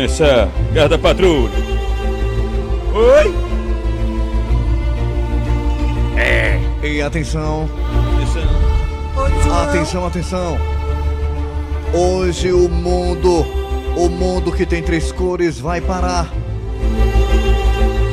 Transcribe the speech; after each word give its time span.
começar. 0.00 0.48
Guarda 0.72 0.98
patrulha. 0.98 1.52
Oi? 2.94 3.34
É. 6.16 6.58
E 6.82 7.02
atenção. 7.02 7.68
Atenção, 9.62 10.06
atenção. 10.06 10.58
Hoje 11.92 12.50
o 12.50 12.68
mundo, 12.68 13.44
o 13.94 14.08
mundo 14.08 14.50
que 14.52 14.64
tem 14.64 14.82
três 14.82 15.12
cores 15.12 15.60
vai 15.60 15.82
parar. 15.82 16.32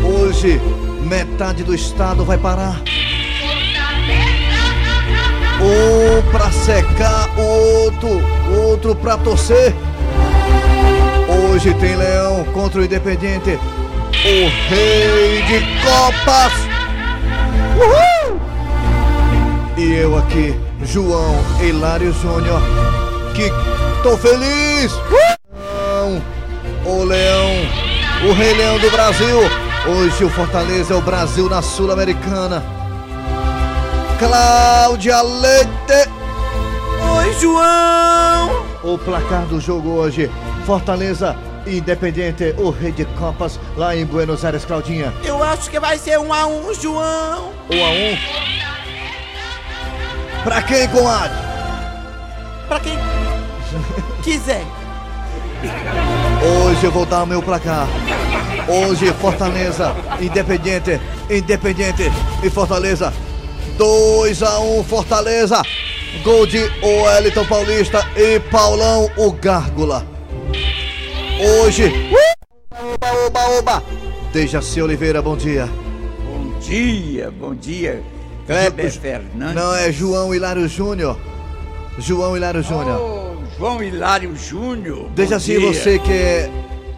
Hoje 0.03 0.59
metade 1.05 1.63
do 1.63 1.73
estado 1.73 2.25
vai 2.25 2.37
parar. 2.37 2.81
Um 5.61 6.31
pra 6.31 6.51
secar, 6.51 7.29
outro, 7.39 8.21
outro 8.69 8.93
pra 8.93 9.17
torcer. 9.17 9.73
Hoje 11.57 11.73
tem 11.73 11.95
Leão 11.95 12.43
contra 12.53 12.79
o 12.79 12.85
Independente, 12.85 13.59
o 14.13 14.69
rei 14.69 15.41
de 15.41 15.59
copas. 15.81 16.53
Uhul! 17.75 18.39
E 19.75 19.93
eu 19.93 20.15
aqui, 20.19 20.55
João 20.83 21.35
Hilário 21.59 22.13
Júnior, 22.13 22.61
que 23.33 23.51
tô 24.03 24.15
feliz. 24.17 24.93
Leão, 25.09 26.21
o 26.85 27.03
Leão, 27.03 27.49
o 28.29 28.33
Rei 28.33 28.53
Leão 28.53 28.77
do 28.77 28.91
Brasil. 28.91 29.39
Hoje 29.87 30.25
o 30.25 30.29
Fortaleza 30.29 30.93
é 30.93 30.95
o 30.95 31.01
Brasil 31.01 31.49
na 31.49 31.63
Sul-Americana. 31.63 32.63
Cláudia 34.19 35.23
Leite. 35.23 36.07
Oi, 37.17 37.33
João. 37.41 38.63
O 38.83 38.95
placar 38.95 39.47
do 39.47 39.59
jogo 39.59 39.89
hoje, 39.89 40.29
Fortaleza 40.67 41.35
Independente, 41.67 42.55
o 42.57 42.69
Rei 42.69 42.91
de 42.91 43.05
Copas, 43.05 43.59
lá 43.75 43.95
em 43.95 44.05
Buenos 44.05 44.45
Aires, 44.45 44.63
Claudinha. 44.63 45.13
Eu 45.23 45.43
acho 45.43 45.69
que 45.69 45.79
vai 45.79 45.97
ser 45.97 46.17
um 46.19 46.33
a 46.33 46.45
um, 46.45 46.73
João. 46.73 47.51
Um 47.69 47.85
a 47.85 47.89
um. 47.89 48.17
Pra 50.43 50.61
quem, 50.61 50.87
comadre? 50.87 51.37
Pra 52.67 52.79
quem 52.79 52.97
quiser. 54.23 54.63
Hoje 56.41 56.85
eu 56.85 56.91
vou 56.91 57.05
dar 57.05 57.23
o 57.23 57.27
meu 57.27 57.41
placar. 57.41 57.87
Hoje, 58.67 59.11
Fortaleza, 59.13 59.95
Independente, 60.19 60.99
Independente 61.29 62.11
e 62.43 62.49
Fortaleza. 62.49 63.13
2 63.77 64.43
a 64.43 64.59
1 64.59 64.83
Fortaleza. 64.83 65.61
Gol 66.23 66.45
de 66.47 66.59
Wellington 66.81 67.45
Paulista 67.45 68.05
e 68.15 68.39
Paulão, 68.39 69.09
o 69.17 69.31
Gárgula. 69.31 70.16
Hoje. 71.39 71.93
Oba, 72.71 73.25
oba, 73.27 73.49
oba. 73.59 73.83
Dejaci 74.33 74.81
Oliveira, 74.81 75.21
bom 75.21 75.37
dia. 75.37 75.69
Bom 76.25 76.59
dia, 76.59 77.29
bom 77.29 77.53
dia. 77.53 78.01
Kleber 78.47 78.91
Fernandes. 78.91 79.55
Não, 79.55 79.75
é 79.75 79.91
João 79.91 80.33
Hilário 80.33 80.67
Júnior. 80.67 81.15
João 81.99 82.35
Hilário 82.35 82.63
Júnior. 82.63 82.99
Oh, 82.99 83.57
João 83.57 83.83
Hilário 83.83 84.35
Júnior. 84.35 85.09
Dejaci, 85.11 85.57
você 85.59 85.99
que 85.99 86.49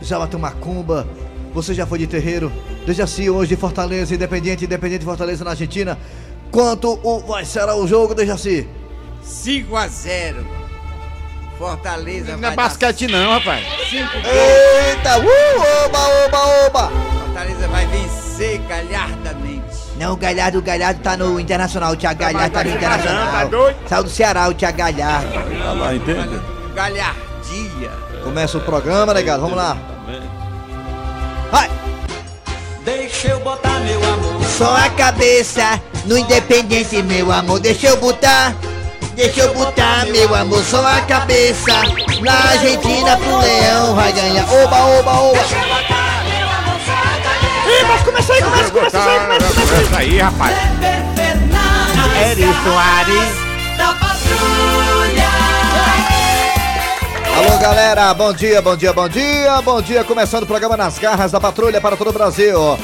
já 0.02 0.18
bateu 0.18 0.40
macumba, 0.40 1.06
você 1.54 1.74
já 1.74 1.86
foi 1.86 2.00
de 2.00 2.08
terreiro. 2.08 2.50
Dejaci, 2.86 3.30
hoje 3.30 3.58
Fortaleza, 3.58 4.16
Independente, 4.16 4.64
Independente 4.64 5.04
Fortaleza 5.04 5.44
na 5.44 5.52
Argentina. 5.52 5.98
Quanto 6.50 6.98
o, 7.04 7.20
vai 7.20 7.44
ser 7.44 7.66
o 7.66 7.86
jogo, 7.86 8.16
Dejaci? 8.16 8.66
5 9.22 9.76
a 9.76 9.88
0. 9.88 10.59
Fortaleza 11.60 12.38
Não 12.38 12.48
é 12.48 12.56
basquete 12.56 13.06
não, 13.06 13.34
rapaz. 13.34 13.66
5 13.90 14.12
gols. 14.14 14.26
Eita, 14.26 15.20
uh, 15.20 15.86
oba, 15.86 16.00
oba, 16.26 16.66
oba. 16.66 16.92
Fortaleza 17.20 17.68
vai 17.68 17.86
vencer 17.88 18.60
galhardamente. 18.60 19.60
Não, 19.98 20.14
o 20.14 20.16
Galhardo, 20.16 20.60
o 20.60 20.62
Galhardo 20.62 21.02
tá 21.02 21.18
no 21.18 21.38
Internacional. 21.38 21.92
O 21.92 21.98
Thiago 21.98 22.18
Galhardo 22.18 22.54
tá 22.54 22.64
no 22.64 22.70
Internacional. 22.70 23.32
Tá 23.32 23.44
doido? 23.44 23.76
Saiu 23.90 24.04
do 24.04 24.10
Ceará, 24.10 24.48
o 24.48 24.54
Thiago 24.54 24.78
Galhardo. 24.78 25.34
Tá 25.34 25.74
lá, 25.74 25.94
entende? 25.94 26.42
Galhardia. 26.74 27.92
Começa 28.24 28.58
o 28.58 28.62
programa, 28.62 29.14
negado, 29.14 29.42
vamos 29.42 29.58
lá. 29.58 29.78
Vai. 31.52 31.70
Deixa 32.86 33.28
eu 33.28 33.40
botar 33.42 33.82
meu 33.82 34.02
amor. 34.02 34.46
Só 34.46 34.78
a 34.78 34.90
cabeça 34.92 35.82
no 36.06 36.18
Independente, 36.18 37.04
meu 37.04 37.30
amor. 37.34 37.60
Deixa 37.60 37.88
eu 37.88 37.98
botar, 37.98 38.56
deixa 39.20 39.42
eu 39.42 39.54
botar, 39.54 40.06
meu 40.06 40.34
amor. 40.34 40.64
Só 40.64 40.86
a 40.86 41.02
cabeça 41.02 41.74
na 42.22 42.34
Argentina 42.52 43.18
pro 43.18 43.38
Leão 43.40 43.94
vai 43.94 44.14
ganhar. 44.14 44.46
Oba, 44.50 44.78
oba, 44.78 45.12
oba. 45.12 45.40
Ih, 47.68 47.86
mas 47.86 48.02
começa 48.04 48.34
aí, 48.34 48.42
começa, 48.42 48.72
começa 48.72 48.98
aí, 48.98 49.20
começa, 49.20 49.54
começa 49.54 49.98
aí, 49.98 50.18
rapaz. 50.20 50.58
Eri 52.32 52.48
Soares. 52.64 53.50
Da 53.78 53.94
patrulha. 53.94 55.30
Alô, 57.38 57.58
galera, 57.60 58.14
bom 58.14 58.34
dia, 58.34 58.62
bom 58.62 58.76
dia, 58.76 58.94
bom 58.94 59.10
dia, 59.10 59.62
bom 59.62 59.82
dia. 59.82 60.04
Começando 60.04 60.44
o 60.44 60.48
programa 60.48 60.78
Nas 60.78 60.98
Garras 60.98 61.32
da 61.32 61.40
Patrulha 61.40 61.82
para 61.82 61.98
todo 61.98 62.10
o 62.10 62.14
Brasil. 62.14 62.78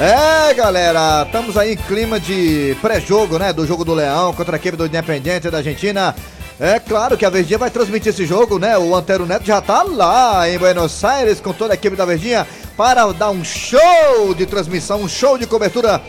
É, 0.00 0.54
galera, 0.54 1.24
estamos 1.26 1.56
aí 1.58 1.72
em 1.72 1.76
clima 1.76 2.20
de 2.20 2.76
pré-jogo, 2.80 3.36
né? 3.36 3.52
Do 3.52 3.66
jogo 3.66 3.84
do 3.84 3.94
Leão 3.94 4.32
contra 4.32 4.54
a 4.54 4.56
equipe 4.56 4.76
do 4.76 4.86
Independente 4.86 5.50
da 5.50 5.58
Argentina. 5.58 6.14
É 6.60 6.78
claro 6.78 7.16
que 7.16 7.24
a 7.24 7.30
Verdinha 7.30 7.58
vai 7.58 7.68
transmitir 7.68 8.10
esse 8.10 8.24
jogo, 8.24 8.60
né? 8.60 8.78
O 8.78 8.94
Antero 8.94 9.26
Neto 9.26 9.44
já 9.44 9.60
tá 9.60 9.82
lá 9.82 10.48
em 10.48 10.56
Buenos 10.56 11.04
Aires 11.04 11.40
com 11.40 11.52
toda 11.52 11.72
a 11.72 11.74
equipe 11.74 11.96
da 11.96 12.04
Verdinha 12.04 12.46
para 12.76 13.10
dar 13.12 13.30
um 13.30 13.42
show 13.42 14.32
de 14.36 14.46
transmissão, 14.46 15.02
um 15.02 15.08
show 15.08 15.36
de 15.36 15.48
cobertura 15.48 16.00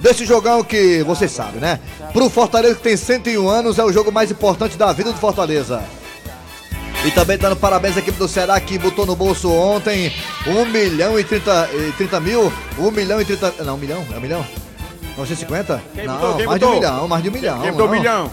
desse 0.00 0.24
jogão 0.24 0.64
que 0.64 1.02
você 1.02 1.28
sabe, 1.28 1.58
né? 1.58 1.78
Pro 2.14 2.30
Fortaleza 2.30 2.76
que 2.76 2.82
tem 2.82 2.96
101 2.96 3.46
anos, 3.46 3.78
é 3.78 3.84
o 3.84 3.92
jogo 3.92 4.10
mais 4.10 4.30
importante 4.30 4.78
da 4.78 4.90
vida 4.94 5.12
do 5.12 5.18
Fortaleza. 5.18 5.82
E 7.04 7.10
também 7.10 7.36
dando 7.36 7.54
parabéns 7.56 7.96
à 7.96 8.00
equipe 8.00 8.18
do 8.18 8.26
Ceará 8.26 8.58
que 8.58 8.78
botou 8.78 9.04
no 9.04 9.14
bolso 9.14 9.50
ontem 9.52 10.10
1 10.46 10.64
milhão 10.66 11.18
e 11.18 11.24
30, 11.24 11.68
e 11.74 11.92
30 11.92 12.20
mil. 12.20 12.52
1 12.78 12.90
milhão 12.90 13.20
e 13.20 13.24
30. 13.24 13.62
Não, 13.62 13.74
1 13.74 13.78
milhão? 13.78 14.06
É 14.12 14.16
1 14.16 14.20
milhão? 14.20 14.46
950? 15.18 15.82
Quem 15.94 16.06
não, 16.06 16.14
botou? 16.18 16.28
Mais 16.30 16.38
de 16.38 16.44
um 16.46 16.48
botou? 16.68 16.74
milhão, 16.74 17.08
mais 17.08 17.22
de 17.22 17.28
um 17.28 17.32
milhão. 17.32 17.60
Quem 17.60 17.70
botou 17.72 17.86
um 17.86 17.90
não. 17.90 17.98
milhão? 17.98 18.30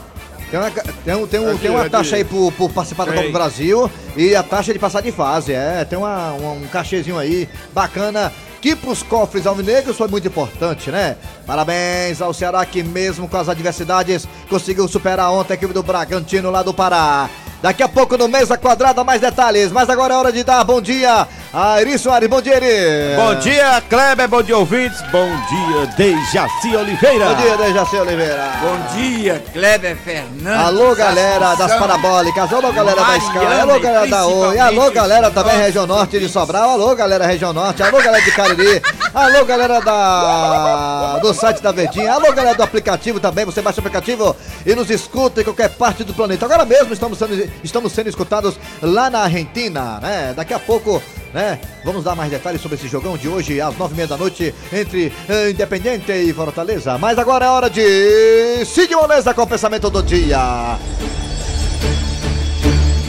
Tem 0.49 0.59
uma, 0.59 0.71
tem, 0.71 1.15
um- 1.15 1.27
tem, 1.27 1.39
um- 1.39 1.49
Aqui, 1.51 1.59
tem 1.59 1.71
uma 1.71 1.81
aqui. 1.81 1.89
taxa 1.89 2.15
aí 2.15 2.23
por, 2.23 2.51
por 2.53 2.69
participar 2.71 3.05
da. 3.05 3.13
Copa 3.13 3.27
do 3.27 3.31
Brasil 3.33 3.91
e 4.17 4.35
a 4.35 4.43
taxa 4.43 4.71
de 4.73 4.79
passar 4.79 5.01
de 5.01 5.11
fase. 5.11 5.53
É, 5.53 5.83
tem 5.85 5.97
uma, 5.99 6.31
uma- 6.33 6.51
um 6.53 6.67
cachezinho 6.67 7.17
aí 7.19 7.47
bacana 7.73 8.31
que 8.61 8.75
pros 8.75 9.01
cofres 9.01 9.47
alvinegros 9.47 9.97
foi 9.97 10.07
muito 10.07 10.27
importante, 10.27 10.91
né? 10.91 11.15
Parabéns 11.47 12.21
ao 12.21 12.33
Ceará 12.33 12.63
que 12.65 12.83
mesmo 12.83 13.27
com 13.27 13.37
as 13.37 13.49
adversidades 13.49 14.27
conseguiu 14.49 14.87
superar 14.87 15.31
ontem 15.31 15.53
a 15.53 15.55
equipe 15.55 15.73
do 15.73 15.81
Bragantino 15.83 16.51
lá 16.51 16.61
do 16.63 16.73
Pará. 16.73 17.29
Daqui 17.61 17.83
a 17.83 17.87
pouco 17.87 18.17
no 18.17 18.27
Mesa 18.27 18.57
Quadrada 18.57 19.03
mais 19.03 19.21
detalhes, 19.21 19.71
mas 19.71 19.87
agora 19.87 20.15
é 20.15 20.17
hora 20.17 20.31
de 20.31 20.43
dar 20.43 20.63
bom 20.63 20.81
dia 20.81 21.27
a 21.53 21.79
Eri 21.79 21.97
Soares. 21.99 22.27
Bom 22.27 22.41
dia, 22.41 22.55
Eri! 22.55 23.15
Bom 23.15 23.35
dia, 23.35 23.83
Kleber, 23.87 24.27
bom 24.27 24.41
dia, 24.41 24.57
ouvintes. 24.57 24.99
Bom 25.11 25.27
dia, 25.49 25.85
Dejaci 25.95 26.75
Oliveira. 26.75 27.25
Bom 27.25 27.35
dia, 27.35 27.57
Dejaci 27.57 27.97
Oliveira! 27.97 28.51
Bom 28.61 28.95
dia, 28.95 29.43
Kleber 29.53 29.95
Fernandes. 29.97 30.65
Alô, 30.65 30.95
galera 30.95 31.53
das 31.55 31.75
parabólicas, 31.75 32.51
alô, 32.51 32.71
galera 32.71 32.95
da 32.95 33.19
Mariana 33.19 33.61
alô, 33.61 33.79
galera 33.79 34.07
da 34.07 34.25
Oi, 34.25 34.59
alô, 34.59 34.91
galera 34.91 35.29
também 35.29 35.57
região 35.57 35.85
norte 35.85 36.19
de 36.19 36.29
Sobral, 36.29 36.71
alô, 36.71 36.95
galera 36.95 37.27
região 37.27 37.53
norte, 37.53 37.83
alô, 37.83 38.01
galera 38.01 38.23
de 38.23 38.31
Cariri, 38.31 38.81
alô, 39.13 39.45
galera 39.45 39.79
da 39.79 41.19
do 41.19 41.33
site 41.33 41.61
da 41.61 41.71
Verdinha, 41.71 42.13
alô, 42.13 42.31
galera 42.33 42.55
do 42.55 42.63
aplicativo 42.63 43.19
também, 43.19 43.45
você 43.45 43.61
baixa 43.61 43.79
o 43.79 43.81
aplicativo 43.81 44.35
e 44.65 44.73
nos 44.75 44.89
escuta 44.89 45.41
em 45.41 45.43
qualquer 45.43 45.69
parte 45.69 46.03
do 46.03 46.13
planeta. 46.13 46.45
Agora 46.45 46.65
mesmo 46.65 46.93
estamos 46.93 47.17
sendo, 47.17 47.49
estamos 47.63 47.91
sendo 47.91 48.09
escutados 48.09 48.59
lá 48.81 49.09
na 49.09 49.19
Argentina, 49.21 49.99
né? 49.99 50.33
Daqui 50.35 50.53
a 50.53 50.59
pouco 50.59 51.01
né? 51.33 51.59
Vamos 51.83 52.03
dar 52.03 52.15
mais 52.15 52.29
detalhes 52.29 52.61
sobre 52.61 52.77
esse 52.77 52.87
jogão 52.87 53.17
de 53.17 53.27
hoje 53.27 53.61
às 53.61 53.77
nove 53.77 53.93
e 53.93 53.95
meia 53.97 54.07
da 54.07 54.17
noite 54.17 54.53
entre 54.71 55.13
eh, 55.29 55.51
Independente 55.51 56.11
e 56.11 56.33
Fortaleza. 56.33 56.97
Mas 56.97 57.17
agora 57.17 57.45
é 57.45 57.49
hora 57.49 57.69
de 57.69 58.65
Cid 58.65 58.93
Moleza 58.93 59.33
com 59.33 59.43
o 59.43 59.47
pensamento 59.47 59.89
do 59.89 60.03
dia. 60.03 60.77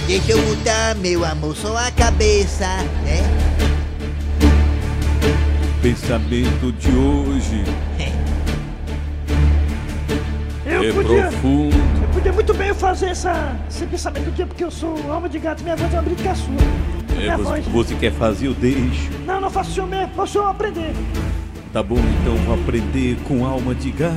Deixa 0.07 0.33
eu 0.33 0.43
botar, 0.43 0.95
meu 0.97 1.25
amor, 1.25 1.57
só 1.57 1.77
a 1.77 1.91
cabeça, 1.91 2.67
né? 3.05 3.42
Pensamento 5.83 6.71
de 6.79 6.93
hoje 6.93 7.65
Eu 10.65 10.85
é 10.85 10.93
podia, 10.93 11.23
profundo. 11.23 11.77
eu 11.77 12.09
podia 12.15 12.33
muito 12.33 12.55
bem 12.55 12.73
fazer 12.73 13.07
essa, 13.07 13.57
esse 13.69 13.85
pensamento 13.87 14.27
do 14.27 14.31
dia, 14.31 14.47
porque 14.47 14.63
eu 14.63 14.71
sou 14.71 14.97
alma 15.11 15.29
de 15.29 15.41
gato, 15.41 15.65
minha 15.65 15.75
voz 15.75 15.93
é 15.93 15.97
uma 15.97 16.03
briga 16.03 16.31
a 16.31 16.35
sua. 16.37 16.55
É, 17.21 17.37
você, 17.37 17.43
voz. 17.43 17.67
você 17.67 17.95
quer 17.97 18.13
fazer, 18.13 18.47
eu 18.47 18.55
deixo. 18.55 19.11
Não, 19.27 19.41
não 19.41 19.51
faço 19.51 19.73
o 19.73 19.75
senhor 19.75 19.89
mesmo, 19.89 20.15
posso 20.15 20.39
eu 20.39 20.47
aprender. 20.47 20.95
Tá 21.73 21.83
bom, 21.83 21.99
então 21.99 22.37
vou 22.37 22.55
aprender 22.55 23.17
com 23.25 23.45
alma 23.45 23.75
de 23.75 23.91
gato. 23.91 24.15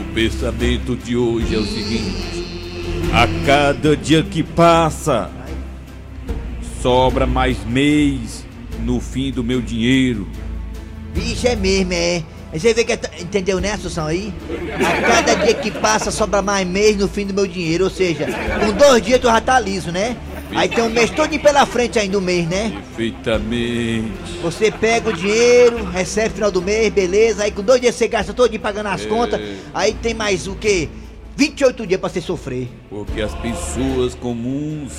O 0.00 0.14
pensamento 0.14 0.96
de 0.96 1.18
hoje 1.18 1.54
é 1.54 1.58
o 1.58 1.66
seguinte: 1.66 2.72
a 3.12 3.28
cada 3.44 3.94
dia 3.94 4.22
que 4.22 4.42
passa, 4.42 5.30
sobra 6.80 7.26
mais 7.26 7.62
mês 7.66 8.48
no 8.84 9.00
fim 9.00 9.30
do 9.30 9.44
meu 9.44 9.60
dinheiro. 9.60 10.28
Vixe, 11.14 11.48
é 11.48 11.56
mesmo, 11.56 11.92
é. 11.92 12.22
Você 12.52 12.74
vê 12.74 12.84
que. 12.84 12.92
é 12.92 13.00
Entendeu, 13.20 13.60
né, 13.60 13.72
Assunção 13.72 14.06
aí? 14.06 14.32
A 14.74 15.00
cada 15.02 15.34
dia 15.34 15.54
que 15.54 15.70
passa 15.70 16.10
sobra 16.10 16.42
mais 16.42 16.66
mês 16.66 16.96
no 16.96 17.06
fim 17.08 17.26
do 17.26 17.32
meu 17.32 17.46
dinheiro. 17.46 17.84
Ou 17.84 17.90
seja, 17.90 18.26
com 18.58 18.72
dois 18.72 19.02
dias 19.02 19.20
tu 19.20 19.28
já 19.28 19.40
tá 19.40 19.60
liso, 19.60 19.92
né? 19.92 20.16
Aí 20.52 20.68
tem 20.68 20.82
um 20.82 20.90
mês 20.90 21.10
todo 21.10 21.38
pela 21.38 21.64
frente 21.64 21.98
ainda 21.98 22.18
do 22.18 22.20
mês, 22.20 22.48
né? 22.48 22.72
Perfeitamente. 22.96 24.10
Você 24.42 24.70
pega 24.72 25.10
o 25.10 25.12
dinheiro, 25.12 25.84
recebe 25.84 26.34
final 26.34 26.50
do 26.50 26.60
mês, 26.60 26.92
beleza. 26.92 27.44
Aí 27.44 27.52
com 27.52 27.62
dois 27.62 27.80
dias 27.80 27.94
você 27.94 28.08
gasta 28.08 28.34
todo 28.34 28.50
dia 28.50 28.58
pagando 28.58 28.88
as 28.88 29.06
contas. 29.06 29.40
Aí 29.72 29.94
tem 29.94 30.12
mais 30.12 30.48
o 30.48 30.56
quê? 30.56 30.88
28 31.36 31.86
dias 31.86 32.00
pra 32.00 32.08
você 32.10 32.20
sofrer. 32.20 32.68
Porque 32.88 33.22
as 33.22 33.34
pessoas 33.36 34.14
comuns 34.16 34.92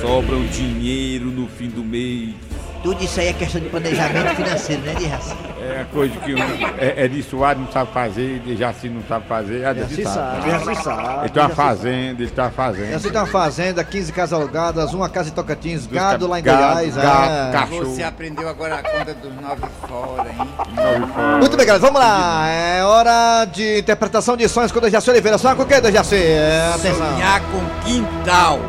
sobram 0.00 0.44
dinheiro 0.46 1.26
no 1.26 1.46
fim 1.46 1.68
do 1.68 1.84
mês. 1.84 2.34
Tudo 2.82 3.02
isso 3.02 3.20
aí 3.20 3.28
é 3.28 3.32
questão 3.32 3.60
de 3.60 3.68
planejamento 3.68 4.36
financeiro, 4.36 4.82
né, 4.82 4.94
de? 4.94 5.06
É 5.06 5.80
a 5.80 5.84
coisa 5.86 6.14
que 6.20 6.34
um, 6.34 6.38
é, 6.78 7.04
é 7.04 7.08
de 7.08 7.22
Soares 7.22 7.60
não 7.60 7.70
sabe 7.72 7.92
fazer, 7.92 8.38
de 8.40 8.56
Jaci 8.56 8.88
não 8.88 9.02
sabe 9.08 9.26
fazer, 9.26 9.62
é 9.62 9.74
Jaci 9.74 10.04
sabe, 10.04 10.50
Jaci 10.50 10.82
sabe. 10.82 11.18
Ele 11.20 11.28
tem 11.28 11.42
uma 11.42 11.48
Jaci 11.48 11.56
fazenda, 11.56 12.22
ele 12.22 12.30
tem 12.30 12.44
uma 12.44 12.50
fazenda. 12.50 12.94
Essa 12.94 13.10
tem 13.10 13.20
uma 13.20 13.26
fazenda, 13.26 13.84
15 13.84 14.12
casas 14.12 14.32
alugadas, 14.38 14.94
uma 14.94 15.08
casa 15.08 15.28
em 15.28 15.32
Tocantins, 15.32 15.86
gado 15.86 16.28
lá 16.28 16.38
em 16.38 16.42
gado, 16.42 16.74
Goiás. 16.74 16.94
gato, 16.94 17.30
é. 17.30 17.52
cachorro. 17.52 17.84
Você 17.86 18.02
aprendeu 18.02 18.48
agora 18.48 18.76
a 18.76 18.82
conta 18.82 19.14
dos 19.14 19.34
nove 19.40 19.62
fora, 19.88 20.28
hein? 20.28 20.48
Nove 20.74 21.12
fora. 21.12 21.38
Muito 21.38 21.56
bem, 21.56 21.66
galera, 21.66 21.84
vamos 21.84 22.00
lá. 22.00 22.48
É 22.48 22.84
hora 22.84 23.44
de 23.46 23.80
interpretação 23.80 24.36
de 24.36 24.48
sonhos 24.48 24.70
com 24.70 24.78
o 24.78 24.82
Dejaci 24.82 25.10
Oliveira. 25.10 25.38
Sonha 25.38 25.54
com 25.56 25.62
o 25.62 25.66
quê, 25.66 25.80
Dejaci? 25.80 26.16
É, 26.16 26.72
atenção. 26.74 27.12
Sonhar 27.12 27.40
com 27.40 27.84
quintal. 27.84 28.60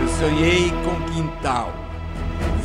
Eu 0.00 0.08
sonhei 0.08 0.72
com 0.84 1.12
quintal. 1.12 1.77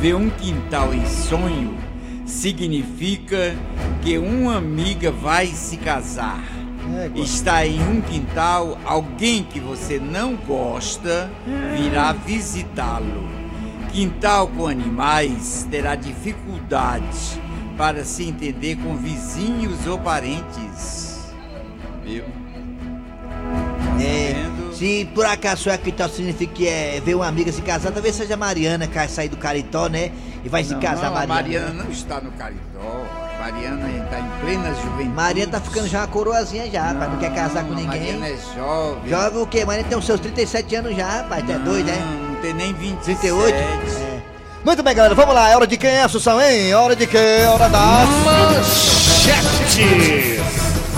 Ver 0.04 0.16
um 0.16 0.28
quintal 0.28 0.92
em 0.92 1.06
sonho 1.06 1.78
significa 2.26 3.56
que 4.02 4.18
uma 4.18 4.58
amiga 4.58 5.10
vai 5.10 5.46
se 5.46 5.78
casar. 5.78 6.44
Égua. 6.94 7.24
Está 7.24 7.66
em 7.66 7.80
um 7.80 8.02
quintal, 8.02 8.78
alguém 8.84 9.42
que 9.42 9.58
você 9.58 9.98
não 9.98 10.36
gosta 10.36 11.30
virá 11.74 12.12
visitá-lo. 12.12 13.26
Quintal 13.94 14.48
com 14.48 14.66
animais 14.66 15.66
terá 15.70 15.94
dificuldade 15.94 17.40
para 17.74 18.04
se 18.04 18.24
entender 18.24 18.76
com 18.76 18.98
vizinhos 18.98 19.86
ou 19.86 19.98
parentes. 19.98 21.32
Viu? 22.04 22.24
É, 24.84 24.98
se 24.98 25.04
por 25.14 25.24
acaso 25.24 25.70
é 25.70 25.78
quintal 25.78 26.08
significa 26.08 26.52
que 26.52 26.68
é 26.68 27.00
ver 27.02 27.14
uma 27.14 27.26
amiga 27.26 27.50
se 27.50 27.62
casar, 27.62 27.90
talvez 27.90 28.14
seja 28.14 28.34
a 28.34 28.36
Mariana 28.36 28.86
que 28.86 28.94
vai 28.94 29.08
sair 29.08 29.28
do 29.28 29.36
Caritó, 29.36 29.88
né? 29.88 30.12
E 30.44 30.48
vai 30.48 30.62
se 30.62 30.74
Não, 30.74 30.80
casar, 30.80 31.10
não, 31.10 31.16
a 31.16 31.26
Mariana. 31.26 31.66
Mariana 31.68 31.84
não 31.84 31.90
está 31.90 32.20
no 32.20 32.30
Caritó. 32.32 33.06
A 33.34 33.38
Mariana 33.50 33.88
está 33.90 34.20
em 34.20 34.28
plena 34.40 34.74
juventude. 34.74 35.08
Mariana 35.08 35.52
tá 35.52 35.60
ficando 35.60 35.88
já 35.88 36.00
uma 36.00 36.06
coroazinha 36.08 36.70
já, 36.70 36.82
rapaz, 36.82 37.10
não 37.10 37.18
quer 37.18 37.34
casar 37.34 37.64
com 37.64 37.72
a 37.72 37.76
ninguém. 37.76 38.18
Mariana 38.18 38.28
é 38.28 38.36
jovem. 38.54 39.10
Jovem 39.10 39.42
o 39.42 39.46
quê? 39.46 39.64
Mariana 39.64 39.88
tem 39.88 39.98
os 39.98 40.04
seus 40.04 40.20
37 40.20 40.76
anos 40.76 40.94
já, 40.96 41.08
rapaz, 41.08 41.44
tu 41.44 41.52
é 41.52 41.58
doido, 41.58 41.86
né? 41.86 41.98
Não, 41.98 42.28
não 42.34 42.40
tem 42.42 42.52
nem 42.52 42.74
27. 42.74 43.20
38? 43.20 43.56
É. 43.56 44.22
Muito 44.64 44.82
bem, 44.82 44.94
galera, 44.94 45.14
vamos 45.14 45.34
lá. 45.34 45.50
É 45.50 45.56
hora 45.56 45.66
de 45.66 45.76
quem 45.76 45.90
é, 45.90 46.08
Sussão, 46.08 46.40
hein? 46.40 46.70
É 46.70 46.76
Hora 46.76 46.96
de 46.96 47.06
quem? 47.06 47.20
É 47.20 47.46
Hora 47.48 47.68
das... 47.68 48.08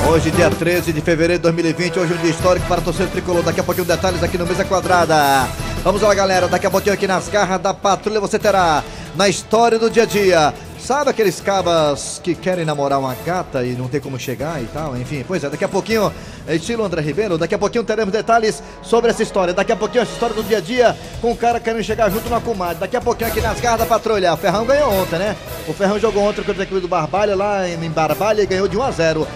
Hoje, 0.05 0.31
dia 0.31 0.51
13 0.51 0.93
de 0.93 1.01
fevereiro 1.01 1.41
de 1.41 1.43
2020, 1.43 1.99
hoje 1.99 2.13
um 2.13 2.17
dia 2.19 2.31
histórico 2.31 2.67
para 2.67 2.81
a 2.81 2.85
torcida 2.85 3.09
tricolor. 3.09 3.43
Daqui 3.43 3.61
a 3.61 3.65
pouquinho 3.65 3.87
detalhes 3.87 4.23
aqui 4.23 4.39
no 4.39 4.47
Mesa 4.47 4.65
Quadrada. 4.65 5.49
Vamos 5.83 6.03
lá, 6.03 6.15
galera. 6.15 6.47
Daqui 6.47 6.67
a 6.67 6.71
pouquinho 6.71 6.95
aqui 6.95 7.07
nas 7.07 7.29
garras 7.29 7.61
da 7.61 7.75
patrulha 7.75 8.21
você 8.21 8.39
terá 8.39 8.85
na 9.17 9.29
história 9.29 9.79
do 9.79 9.91
dia 9.91 10.05
a 10.05 10.07
dia. 10.07 10.55
Sabe 10.79 11.11
aqueles 11.11 11.41
cabas 11.41 12.21
que 12.23 12.35
querem 12.35 12.65
namorar 12.65 13.01
uma 13.01 13.15
gata 13.25 13.65
e 13.65 13.73
não 13.73 13.89
tem 13.89 14.01
como 14.01 14.19
chegar 14.19 14.63
e 14.63 14.67
tal? 14.67 14.97
Enfim, 14.97 15.25
pois 15.27 15.43
é, 15.43 15.51
daqui 15.51 15.65
a 15.65 15.69
pouquinho, 15.69 16.13
estilo 16.49 16.85
André 16.85 17.03
Ribeiro, 17.03 17.37
daqui 17.37 17.57
a 17.57 17.59
pouquinho 17.59 17.83
teremos 17.83 18.13
detalhes 18.13 18.63
sobre 18.83 19.11
essa 19.11 19.23
história. 19.23 19.53
Daqui 19.53 19.73
a 19.73 19.77
pouquinho 19.77 20.03
essa 20.03 20.13
história 20.13 20.37
do 20.37 20.45
dia 20.45 20.59
a 20.59 20.61
dia 20.61 20.97
com 21.21 21.33
o 21.33 21.37
cara 21.37 21.59
querendo 21.59 21.83
chegar 21.83 22.09
junto 22.11 22.29
na 22.29 22.41
comadre. 22.41 22.77
Daqui 22.79 22.97
a 22.97 23.01
pouquinho 23.01 23.31
aqui 23.31 23.41
nas 23.41 23.59
garras 23.59 23.81
da 23.81 23.87
patrulha. 23.87 24.33
O 24.35 24.37
Ferrão 24.37 24.65
ganhou 24.65 24.93
ontem, 24.93 25.19
né? 25.19 25.35
O 25.67 25.73
Ferrão 25.73 25.99
jogou 25.99 26.23
ontem 26.23 26.45
contra 26.45 26.63
a 26.63 26.65
equipe 26.65 26.81
do 26.81 26.87
Barbalha 26.87 27.35
lá 27.35 27.69
em 27.69 27.91
Barbalha 27.91 28.43
e 28.43 28.47
ganhou 28.47 28.69
de 28.69 28.77
1 28.77 28.83
a 28.83 28.91
0 28.93 29.27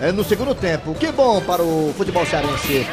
é, 0.00 0.12
no 0.12 0.24
segundo 0.24 0.54
tempo. 0.54 0.94
Que 0.94 1.12
bom 1.12 1.40
para 1.40 1.62
o 1.62 1.92
futebol 1.96 2.24
cearense. 2.24 2.86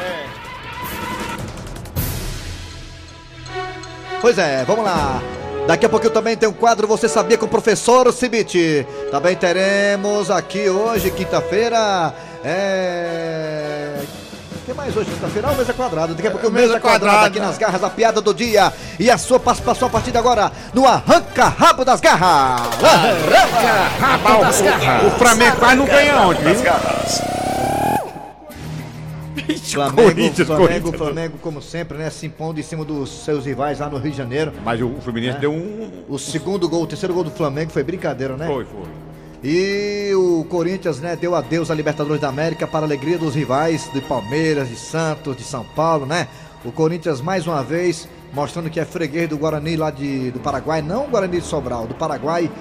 Pois 4.22 4.38
é, 4.38 4.64
vamos 4.66 4.84
lá. 4.84 5.22
Daqui 5.68 5.86
a 5.86 5.90
pouquinho 5.90 6.14
também 6.14 6.38
tem 6.38 6.48
um 6.48 6.54
quadro 6.54 6.88
Você 6.88 7.10
Sabia 7.10 7.38
com 7.38 7.46
o 7.46 7.50
professor 7.50 8.12
Cibite. 8.14 8.88
Também 9.12 9.36
teremos 9.36 10.32
aqui 10.32 10.70
hoje, 10.70 11.12
quinta-feira. 11.12 12.14
É. 12.44 13.77
Que 14.68 14.74
mais 14.74 14.98
hoje, 14.98 15.10
quinta-feira? 15.10 15.50
O 15.50 15.56
Mesa 15.56 15.74
Quadrada. 15.74 16.14
Daqui 16.14 16.28
a 16.28 16.32
pouquinho 16.32 16.52
o 16.52 16.54
Mesa, 16.54 16.68
Mesa 16.68 16.80
Quadrada 16.82 17.06
Quadrada. 17.06 17.28
aqui 17.28 17.40
nas 17.40 17.58
garras, 17.58 17.82
a 17.86 17.90
piada 17.90 18.20
do 18.20 18.34
dia. 18.34 18.74
E 19.00 19.10
a 19.10 19.18
sua 19.18 19.40
participação 19.40 19.88
a 19.88 19.92
partir 19.92 20.12
de 20.12 20.18
agora 20.18 20.52
no 20.74 20.86
Arranca 20.86 21.46
Rabo 21.48 21.86
das 21.86 22.02
Garras. 22.02 22.76
Rapaz, 23.98 24.60
o, 24.60 25.08
o 25.08 25.12
Flamengo 25.12 25.56
quase 25.56 25.76
não 25.78 25.86
ganha 25.86 26.20
ontem, 26.20 26.44
viu? 26.44 26.56
Flamengo, 29.72 29.96
Corinthians, 29.96 30.48
Flamengo, 30.48 30.68
Corinthians. 30.68 30.98
Flamengo, 30.98 31.38
como 31.38 31.62
sempre, 31.62 31.98
né? 31.98 32.10
Se 32.10 32.26
impondo 32.26 32.60
em 32.60 32.64
cima 32.64 32.84
dos 32.84 33.24
seus 33.24 33.46
rivais 33.46 33.80
lá 33.80 33.90
no 33.90 33.98
Rio 33.98 34.12
de 34.12 34.18
Janeiro. 34.18 34.52
Mas 34.66 34.82
o 34.82 34.96
Fluminense 35.00 35.40
deu 35.40 35.54
um. 35.54 36.04
O 36.10 36.20
segundo 36.20 36.68
gol, 36.68 36.84
o 36.84 36.88
terceiro 36.88 37.14
gol 37.14 37.24
do 37.24 37.32
Flamengo 37.32 37.72
foi 37.72 37.84
brincadeira, 37.84 38.36
né? 38.36 38.46
Foi, 38.46 38.66
foi. 38.66 39.07
E 39.44 40.12
o 40.16 40.46
Corinthians, 40.46 41.00
né, 41.00 41.16
deu 41.16 41.36
adeus 41.36 41.70
à 41.70 41.76
Libertadores 41.76 42.20
da 42.20 42.30
América 42.30 42.66
para 42.66 42.80
a 42.80 42.88
alegria 42.88 43.18
dos 43.18 43.36
rivais 43.36 43.90
de 43.94 44.02
Palmeiras, 44.02 44.68
de 44.68 44.76
Santos, 44.76 45.38
de 45.38 45.44
São 45.44 45.64
Paulo, 45.76 46.06
né? 46.06 46.28
O 46.66 46.72
Corinthians 46.72 47.22
mais 47.22 47.46
uma 47.46 47.64
vez 47.64 48.08
mostrando 48.34 48.70
que 48.70 48.80
é 48.80 48.86
freguês 48.86 49.30
do 49.30 49.38
Guarani 49.38 49.78
lá 49.78 49.92
de, 49.92 50.32
do 50.32 50.40
Paraguai, 50.40 50.82
não 50.82 51.06
o 51.06 51.08
Guarani 51.08 51.40
de 51.40 51.46
Sobral, 51.46 51.86
do 51.86 51.94
Paraguai. 51.94 52.52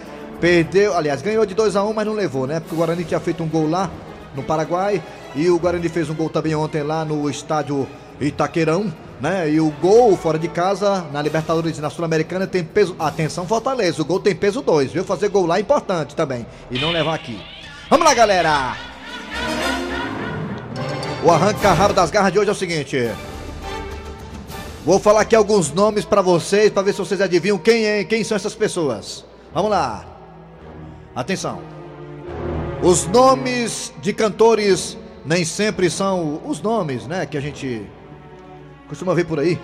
Perdeu, 0.40 0.94
aliás, 0.94 1.22
ganhou 1.22 1.46
de 1.46 1.54
2 1.54 1.76
a 1.76 1.82
1 1.82 1.92
mas 1.94 2.06
não 2.06 2.12
levou, 2.12 2.46
né? 2.46 2.60
Porque 2.60 2.74
o 2.74 2.78
Guarani 2.78 3.04
tinha 3.04 3.20
feito 3.20 3.42
um 3.42 3.48
gol 3.48 3.68
lá 3.68 3.90
no 4.34 4.42
Paraguai 4.42 5.02
e 5.34 5.48
o 5.48 5.58
Guarani 5.58 5.88
fez 5.88 6.10
um 6.10 6.14
gol 6.14 6.28
também 6.28 6.54
ontem 6.54 6.82
lá 6.82 7.04
no 7.04 7.28
estádio 7.30 7.88
Itaquerão, 8.20 8.92
né? 9.20 9.50
E 9.50 9.60
o 9.60 9.70
gol 9.70 10.16
fora 10.16 10.38
de 10.38 10.48
casa 10.48 11.06
na 11.12 11.22
Libertadores 11.22 11.78
e 11.78 11.80
na 11.80 11.90
Sul-Americana 11.90 12.46
tem 12.46 12.64
peso. 12.64 12.94
Atenção, 12.98 13.46
Fortaleza, 13.46 14.02
o 14.02 14.04
gol 14.04 14.20
tem 14.20 14.34
peso 14.34 14.60
2, 14.60 14.92
viu? 14.92 15.04
Fazer 15.04 15.28
gol 15.28 15.46
lá 15.46 15.58
é 15.58 15.60
importante 15.60 16.14
também 16.14 16.46
e 16.70 16.78
não 16.78 16.90
levar 16.90 17.14
aqui. 17.14 17.40
Vamos 17.88 18.06
lá, 18.06 18.14
galera! 18.14 18.76
O 21.24 21.30
arranca 21.30 21.72
rabo 21.72 21.94
das 21.94 22.10
garras 22.10 22.32
de 22.32 22.38
hoje 22.38 22.50
é 22.50 22.52
o 22.52 22.56
seguinte. 22.56 23.10
Vou 24.84 25.00
falar 25.00 25.22
aqui 25.22 25.34
alguns 25.34 25.72
nomes 25.72 26.04
pra 26.04 26.22
vocês, 26.22 26.70
pra 26.70 26.82
ver 26.82 26.92
se 26.92 26.98
vocês 26.98 27.20
adivinham 27.20 27.58
quem 27.58 27.84
é, 27.84 28.04
quem 28.04 28.22
são 28.22 28.36
essas 28.36 28.54
pessoas. 28.54 29.24
Vamos 29.52 29.70
lá. 29.70 30.06
Atenção. 31.14 31.60
Os 32.82 33.06
nomes 33.06 33.92
de 34.00 34.12
cantores 34.12 34.96
nem 35.24 35.44
sempre 35.44 35.90
são 35.90 36.40
os 36.44 36.60
nomes, 36.60 37.06
né, 37.06 37.26
que 37.26 37.36
a 37.36 37.40
gente 37.40 37.84
costuma 38.88 39.14
ver 39.14 39.24
por 39.24 39.38
aí. 39.38 39.58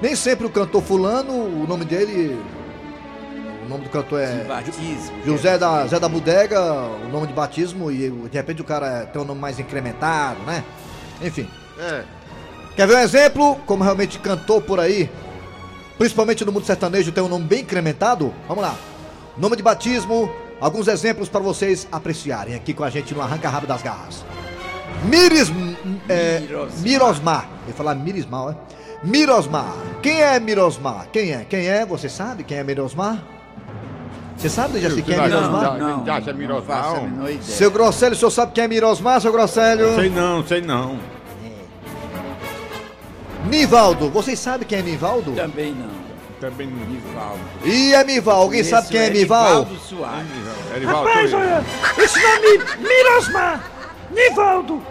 Nem 0.00 0.16
sempre 0.16 0.46
o 0.46 0.50
cantor 0.50 0.82
fulano, 0.82 1.32
o 1.32 1.66
nome 1.66 1.84
dele, 1.84 2.40
o 3.64 3.68
nome 3.68 3.84
do 3.84 3.90
cantor 3.90 4.18
De 4.20 4.40
é 4.40 4.44
batismo. 4.44 5.22
José 5.24 5.56
da, 5.56 5.86
Zé 5.86 6.00
da 6.00 6.08
Bodega, 6.08 6.60
o 6.60 7.08
nome 7.08 7.28
de 7.28 7.32
batismo, 7.32 7.90
e 7.90 8.10
de 8.10 8.36
repente 8.36 8.60
o 8.60 8.64
cara 8.64 9.06
tem 9.06 9.22
um 9.22 9.24
nome 9.24 9.40
mais 9.40 9.58
incrementado, 9.58 10.40
né? 10.42 10.64
Enfim. 11.22 11.48
É. 11.78 12.02
Quer 12.74 12.88
ver 12.88 12.96
um 12.96 13.00
exemplo? 13.00 13.56
Como 13.66 13.84
realmente 13.84 14.18
cantou 14.18 14.60
por 14.60 14.80
aí, 14.80 15.08
principalmente 15.98 16.44
no 16.44 16.50
mundo 16.50 16.66
sertanejo, 16.66 17.12
tem 17.12 17.22
um 17.22 17.28
nome 17.28 17.44
bem 17.44 17.60
incrementado? 17.60 18.34
Vamos 18.48 18.64
lá. 18.64 18.74
Nome 19.36 19.56
de 19.56 19.62
batismo, 19.62 20.28
alguns 20.60 20.88
exemplos 20.88 21.28
para 21.28 21.40
vocês 21.40 21.86
apreciarem 21.92 22.54
aqui 22.54 22.74
com 22.74 22.82
a 22.82 22.90
gente 22.90 23.14
no 23.14 23.22
Arranca 23.22 23.48
Rabo 23.48 23.66
das 23.66 23.82
Garras. 23.82 24.24
Miris, 25.04 25.52
é, 26.08 26.42
Mirosmar. 26.78 27.48
Eu 27.64 27.68
ia 27.68 27.74
falar 27.74 27.94
Mirismal, 27.94 28.50
é? 28.50 28.56
Mirosmar. 29.04 29.72
Quem 30.02 30.20
é 30.20 30.38
Mirosmar? 30.38 31.06
Quem 31.12 31.32
é? 31.32 31.44
Quem 31.48 31.66
é? 31.68 31.84
Você 31.86 32.08
sabe 32.08 32.44
quem 32.44 32.58
é 32.58 32.64
Mirosmar? 32.64 33.18
Você 34.36 34.48
sabe, 34.48 34.80
Jaci, 34.80 35.02
quem 35.02 35.14
é 35.14 35.18
Não, 35.18 35.24
Mirosmar? 35.26 35.78
não. 35.78 36.04
Mirosmar? 36.34 36.94
Não 36.94 37.02
menor 37.08 37.24
ideia. 37.30 37.42
Seu 37.42 37.70
Grosselho, 37.70 38.12
o 38.12 38.16
senhor 38.16 38.30
sabe 38.30 38.52
quem 38.52 38.64
é 38.64 38.68
Mirosmar, 38.68 39.20
seu 39.20 39.32
Grosselho? 39.32 39.94
Sei 39.94 40.08
não, 40.10 40.44
sei 40.46 40.60
não. 40.60 40.98
Nivaldo, 43.48 44.08
vocês 44.10 44.38
sabem 44.38 44.66
quem 44.66 44.78
é 44.78 44.82
Nivaldo? 44.82 45.32
Também 45.32 45.74
não. 45.74 46.02
Também 46.40 46.66
não. 46.68 46.86
Nivaldo. 46.86 47.38
E 47.64 47.92
é 47.94 48.02
Mival, 48.04 48.42
alguém 48.42 48.64
sabe 48.64 48.88
quem 48.88 49.00
é 49.00 49.10
Mival? 49.10 49.48
Nivaldo 49.60 49.76
Soares. 49.78 50.26
Erivaldo, 50.74 51.08
Rapaz, 51.08 51.30
tô 51.30 51.36
eu. 51.36 51.42
olha, 51.42 51.64
esse 51.98 52.18
nome 52.20 52.64
Mirosmar, 52.88 53.70
Nivaldo 54.12 54.82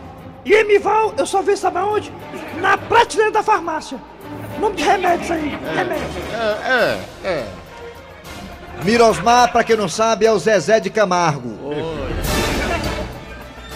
e 0.44 0.54
Emival, 0.54 1.13
eu 1.18 1.25
só 1.25 1.42
vi 1.42 1.56
sabe 1.56 1.78
aonde? 1.78 2.12
Na 2.60 2.78
prateleira 2.78 3.32
da 3.32 3.44
farmácia. 3.44 4.00
Nome 4.60 4.75
de 4.75 4.84
remédios 4.84 5.30
aí, 5.32 5.58
remédio. 5.75 6.06
É, 6.34 7.00
é, 7.24 7.28
é. 7.28 7.48
Mirosmar, 8.84 9.51
pra 9.51 9.63
quem 9.63 9.78
não 9.78 9.88
sabe, 9.88 10.25
é 10.25 10.32
o 10.32 10.40
Zezé 10.40 10.80
de 10.80 10.90
Camargo. 10.90 11.50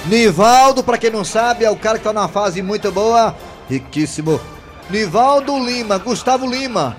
Nivaldo, 0.08 0.84
pra 0.84 0.98
quem 0.98 1.12
não 1.12 1.24
sabe, 1.24 1.64
é 1.66 1.70
o 1.70 1.75
cara 1.75 1.98
que 1.98 2.04
tá 2.04 2.14
numa 2.14 2.28
fase 2.28 2.62
muito 2.62 2.92
boa, 2.92 3.36
riquíssimo. 3.70 4.40
Nivaldo 4.90 5.58
Lima, 5.58 5.98
Gustavo 5.98 6.48
Lima. 6.48 6.96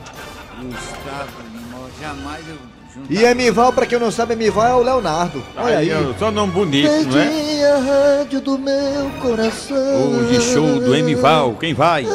Gustavo 0.61 1.43
Lima, 1.53 1.91
jamais 2.01 2.49
eu. 2.49 2.76
E 3.09 3.23
Emival, 3.23 3.73
pra 3.73 3.87
quem 3.87 3.99
não 3.99 4.11
sabe, 4.11 4.33
Emival 4.35 4.67
é 4.67 4.75
o 4.75 4.83
Leonardo. 4.83 5.43
Olha 5.57 5.79
aí. 5.79 5.93
Aí, 5.93 6.15
só 6.19 6.31
nome 6.31 6.53
bonito, 6.53 6.89
não 6.89 7.21
é? 7.21 7.25
Perdi 7.27 7.65
a 7.65 7.79
rádio 7.79 8.41
do 8.41 8.59
meu 8.59 9.11
coração. 9.21 10.13
Hoje 10.19 10.41
show 10.41 10.81
do 10.81 10.95
Emival, 10.95 11.55
quem 11.55 11.75
vai? 11.75 12.07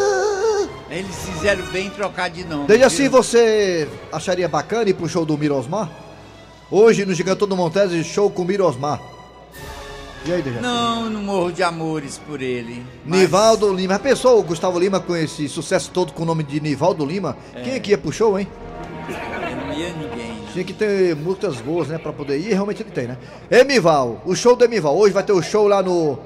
Eles 0.89 1.15
fizeram 1.15 1.63
bem 1.67 1.88
em 1.88 1.89
trocar 1.89 2.29
de 2.29 2.43
nome. 2.43 2.67
Desde 2.67 2.83
assim, 2.83 3.03
viu? 3.03 3.11
você 3.11 3.88
acharia 4.11 4.47
bacana 4.50 4.89
ir 4.89 4.93
pro 4.93 5.07
show 5.07 5.25
do 5.25 5.38
Mirosmar? 5.38 5.89
Hoje 6.69 7.05
no 7.05 7.13
Gigantão 7.13 7.47
do 7.47 7.55
Montese, 7.55 8.03
show 8.03 8.29
com 8.29 8.43
Mirosmar. 8.43 9.00
E 10.25 10.31
aí, 10.31 10.41
Dejaci? 10.41 10.61
Não, 10.61 11.09
não 11.09 11.21
morro 11.21 11.51
de 11.51 11.63
amores 11.63 12.19
por 12.27 12.41
ele. 12.41 12.85
mas 13.05 13.21
Nivaldo 13.21 13.73
Lima. 13.73 13.93
Já 13.93 14.00
pensou 14.00 14.39
o 14.39 14.43
Gustavo 14.43 14.77
Lima 14.77 15.00
com 15.00 15.15
esse 15.15 15.47
sucesso 15.50 15.89
todo 15.91 16.13
com 16.13 16.23
o 16.23 16.25
nome 16.25 16.43
de 16.43 16.59
Nivaldo 16.59 17.05
Lima? 17.05 17.38
Quem 17.63 17.73
é 17.73 17.79
que 17.79 17.91
ia 17.91 17.97
pro 17.97 18.11
show, 18.11 18.38
hein? 18.38 18.47
Ia 19.81 19.93
ninguém. 19.93 20.33
não. 20.38 20.45
Tinha 20.53 20.63
que 20.65 20.73
ter 20.73 21.15
músicas 21.15 21.57
boas, 21.61 21.88
né, 21.88 21.97
pra 21.97 22.11
poder 22.11 22.38
ir. 22.38 22.50
E 22.50 22.53
realmente 22.53 22.83
ele 22.83 22.91
tem, 22.91 23.07
né? 23.07 23.17
Emival, 23.50 24.21
o 24.25 24.35
show 24.35 24.55
do 24.55 24.65
Emival. 24.65 24.97
Hoje 24.97 25.13
vai 25.13 25.23
ter 25.23 25.33
o 25.33 25.41
show 25.41 25.67
lá 25.67 25.81
no. 25.81 26.19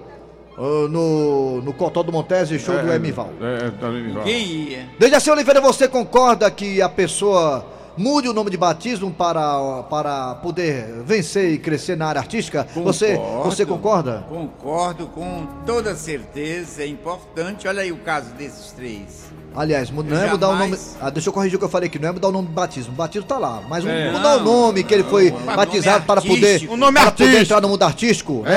ah, 0.58 0.88
no. 0.90 1.62
no 1.62 1.74
Cotó 1.74 2.02
do 2.04 2.12
Montese, 2.12 2.58
show 2.60 2.78
do 2.78 2.92
Emival. 2.92 3.30
É, 3.42 3.68
é, 3.68 3.72
tá 3.72 3.88
no 3.90 3.98
Emival. 3.98 4.24
Quem 4.24 4.44
ia? 4.46 4.86
Dejaci 5.00 5.30
Oliveira, 5.30 5.62
você 5.62 5.88
concorda 5.88 6.50
que 6.50 6.82
a 6.82 6.90
pessoa 6.90 7.66
mude 7.98 8.28
o 8.28 8.34
nome 8.34 8.50
de 8.50 8.58
batismo 8.58 9.12
para, 9.12 9.84
para 9.84 10.36
poder 10.36 11.02
vencer 11.06 11.52
e 11.54 11.58
crescer 11.58 11.96
na 11.96 12.08
área 12.08 12.20
artística? 12.22 12.68
Você, 12.76 13.16
Concordo. 13.16 13.44
você 13.44 13.66
concorda? 13.66 14.26
Concordo 14.30 15.08
com 15.08 15.48
toda 15.66 15.96
certeza, 15.96 16.84
é 16.84 16.88
importante. 16.88 17.68
Olha 17.68 17.82
aí 17.82 17.92
o 17.92 17.98
caso 17.98 18.32
desses 18.34 18.72
três. 18.72 19.26
Aliás, 19.56 19.90
não 19.90 20.02
é 20.04 20.10
Jamais- 20.10 20.32
mudar 20.34 20.50
o 20.50 20.56
nome. 20.58 20.78
Ah, 21.00 21.10
deixa 21.10 21.30
eu 21.30 21.34
corrigir 21.34 21.56
o 21.56 21.60
que 21.60 21.64
eu 21.66 21.70
falei 21.70 21.88
aqui, 21.88 21.98
não 21.98 22.10
é 22.10 22.12
mudar 22.12 22.28
o 22.28 22.32
nome 22.32 22.50
de 22.50 22.54
batismo. 22.54 22.92
O 22.92 22.96
batismo 22.96 23.26
tá 23.26 23.38
lá. 23.38 23.62
Mas 23.70 23.86
É. 23.86 24.12
mudar 24.12 24.38
o 24.38 24.44
nome 24.44 24.84
que 24.84 24.94
ele 24.94 25.04
foi 25.06 25.32
nome 25.32 25.46
batizado 25.56 26.06
para 26.06 26.22
poder. 26.22 26.68
O 26.70 26.76
nome 26.76 27.00
para 27.00 27.12
poder 27.12 27.42
entrar 27.42 27.62
no 27.62 27.70
mundo 27.70 27.84
artístico. 27.84 28.42
né? 28.42 28.54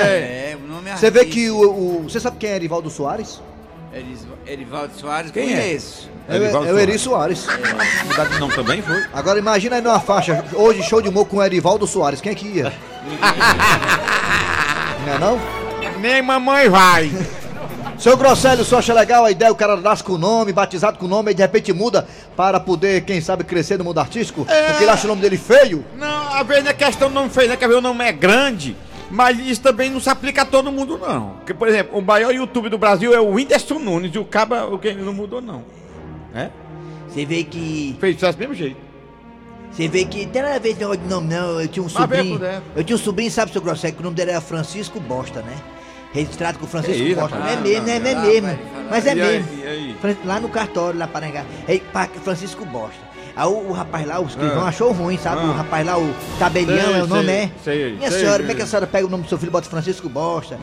É, 0.53 0.59
o 0.61 0.67
nome 0.67 0.91
é 0.91 0.97
Você 0.97 1.09
vê 1.11 1.25
que 1.25 1.49
o, 1.51 1.61
o- 1.61 2.03
Você 2.03 2.19
sabe 2.19 2.37
quem 2.39 2.51
é 2.51 2.57
Erivaldo 2.57 2.91
Soares? 2.91 3.41
Eris- 3.93 4.27
Erivaldo 4.49 4.93
Soares, 4.99 5.31
Quem 5.31 5.53
é? 5.53 5.57
conheço. 5.61 6.09
É, 6.29 6.33
o- 6.33 6.37
Erivaldo 6.37 6.69
é 6.69 6.73
o 6.73 6.79
Eri 6.79 6.99
Soares. 6.99 7.47
Mudar 8.07 8.25
de 8.27 8.39
nome 8.39 8.55
também, 8.55 8.83
foi? 8.83 9.05
Agora 9.13 9.39
imagina 9.39 9.77
aí 9.77 9.83
numa 9.83 10.01
faixa, 10.01 10.45
hoje 10.55 10.83
show 10.83 11.01
de 11.03 11.09
humor 11.09 11.27
com 11.27 11.37
o 11.39 11.43
Erivaldo 11.45 11.87
Soares. 11.87 12.21
Quem 12.21 12.33
é 12.33 12.35
que 12.35 12.47
ia? 12.49 12.73
não 15.07 15.15
é 15.15 15.19
não? 15.19 15.39
Nem 16.01 16.23
mamãe 16.23 16.69
vai. 16.69 17.11
Seu 17.99 18.17
Grosselio, 18.17 18.65
você 18.65 18.77
acha 18.77 18.95
legal 18.95 19.25
a 19.25 19.31
ideia? 19.31 19.51
O 19.51 19.57
cara 19.57 19.77
nasce 19.77 20.05
com 20.05 20.13
o 20.13 20.19
nome, 20.19 20.53
batizado 20.53 20.99
com 20.99 21.07
o 21.07 21.09
nome, 21.09 21.33
e 21.33 21.35
de 21.35 21.43
repente 21.43 21.73
muda 21.73 22.07
para 22.37 22.61
poder, 22.61 23.01
quem 23.03 23.21
sabe, 23.21 23.43
crescer 23.43 23.77
no 23.77 23.83
mundo 23.85 23.99
artístico? 23.99 24.45
Porque 24.45 24.85
ele 24.85 24.91
acha 24.91 25.05
o 25.05 25.09
nome 25.09 25.21
dele 25.21 25.37
feio? 25.37 25.85
Não, 25.97 26.33
às 26.33 26.47
vezes 26.47 26.63
não 26.63 26.71
é 26.71 26.75
questão 26.75 27.09
do 27.09 27.15
nome 27.15 27.29
feio, 27.29 27.49
né? 27.49 27.57
Quer 27.57 27.67
ver 27.69 27.75
o 27.75 27.81
nome 27.81 28.05
é 28.05 28.13
grande, 28.13 28.77
mas 29.11 29.39
isso 29.39 29.63
também 29.63 29.91
não 29.91 30.01
se 30.01 30.11
aplica 30.11 30.43
a 30.43 30.45
todo 30.45 30.71
mundo, 30.71 30.99
não. 30.99 31.31
Porque, 31.37 31.55
por 31.55 31.69
exemplo, 31.69 31.99
o 31.99 32.03
maior 32.03 32.35
YouTube 32.35 32.69
do 32.69 32.79
Brasil 32.79 33.15
é 33.15 33.21
o 33.21 33.31
Whindersson 33.31 33.79
Nunes 33.79 34.15
e 34.15 34.19
o 34.19 34.25
Caba, 34.25 34.67
o 34.67 34.79
que 34.79 34.89
ele 34.89 35.03
não 35.03 35.15
mudou, 35.15 35.41
não. 35.41 35.65
É? 36.35 36.51
Você 37.09 37.25
vê 37.25 37.43
que. 37.43 37.97
Fez 37.99 38.17
do 38.17 38.39
mesmo 38.39 38.55
jeito. 38.55 38.77
Você 39.71 39.89
vê 39.89 40.05
que. 40.05 40.27
Tem 40.27 40.43
nada 40.43 40.57
a 40.57 40.59
ver 40.59 40.71
esse 40.71 40.81
negócio 40.81 41.01
de 41.01 41.09
nome, 41.09 41.29
não. 41.29 41.61
Eu 41.61 41.69
tinha 41.69 41.85
um 41.85 41.89
sobrinho. 41.89 42.39
dentro. 42.39 42.63
Eu 42.77 42.85
tinha 42.85 42.97
um 42.97 42.99
sobrinho, 42.99 43.31
sabe, 43.31 43.53
seu 43.53 43.63
Grosseco, 43.63 43.97
que 43.97 44.03
o 44.03 44.05
nome 44.05 44.17
dele 44.17 44.33
era 44.33 44.41
Francisco 44.41 45.01
Bosta, 45.01 45.41
né? 45.41 45.57
Registrado 46.13 46.59
com 46.59 46.67
Francisco 46.67 47.03
Que 47.03 47.11
isso, 47.11 47.21
Bosta. 47.21 47.39
Não 47.39 47.47
é 47.47 47.57
mesmo, 47.57 47.87
Ah, 47.87 47.91
é, 47.91 47.97
é 47.97 48.15
não, 48.15 48.23
mesmo. 48.23 48.59
Mas 48.91 49.07
é 49.07 49.15
mesmo. 49.15 49.49
Lá 50.25 50.41
no 50.41 50.49
cartório, 50.49 50.99
lá 50.99 51.07
para 51.07 51.45
pá, 51.93 52.09
Francisco 52.23 52.65
Bosta. 52.67 53.08
Aí 53.39 53.47
o, 53.47 53.69
o 53.69 53.73
rapaz 53.73 54.05
lá, 54.07 54.21
o 54.21 54.27
escrivão, 54.27 54.65
Ah. 54.65 54.69
achou 54.69 54.91
ruim, 54.93 55.17
sabe? 55.17 55.47
O 55.47 55.51
Ah. 55.51 55.55
rapaz 55.55 55.87
lá, 55.87 55.97
o 55.99 56.13
tabelião, 56.39 56.97
é 56.97 57.03
o 57.03 57.07
nome, 57.07 57.25
sei, 57.25 57.35
é? 57.37 57.51
sei, 57.63 57.93
Minha 57.97 58.11
sei, 58.11 58.21
senhora, 58.21 58.37
sei. 58.39 58.43
como 58.47 58.53
é 58.53 58.55
que 58.57 58.63
a 58.63 58.67
senhora 58.67 58.87
pega 58.87 59.07
o 59.07 59.11
nome 59.11 59.23
do 59.23 59.29
seu 59.29 59.39
filho 59.39 59.51
e 59.51 59.53
bota 59.53 59.69
Francisco 59.71 60.09
Bosta? 60.09 60.59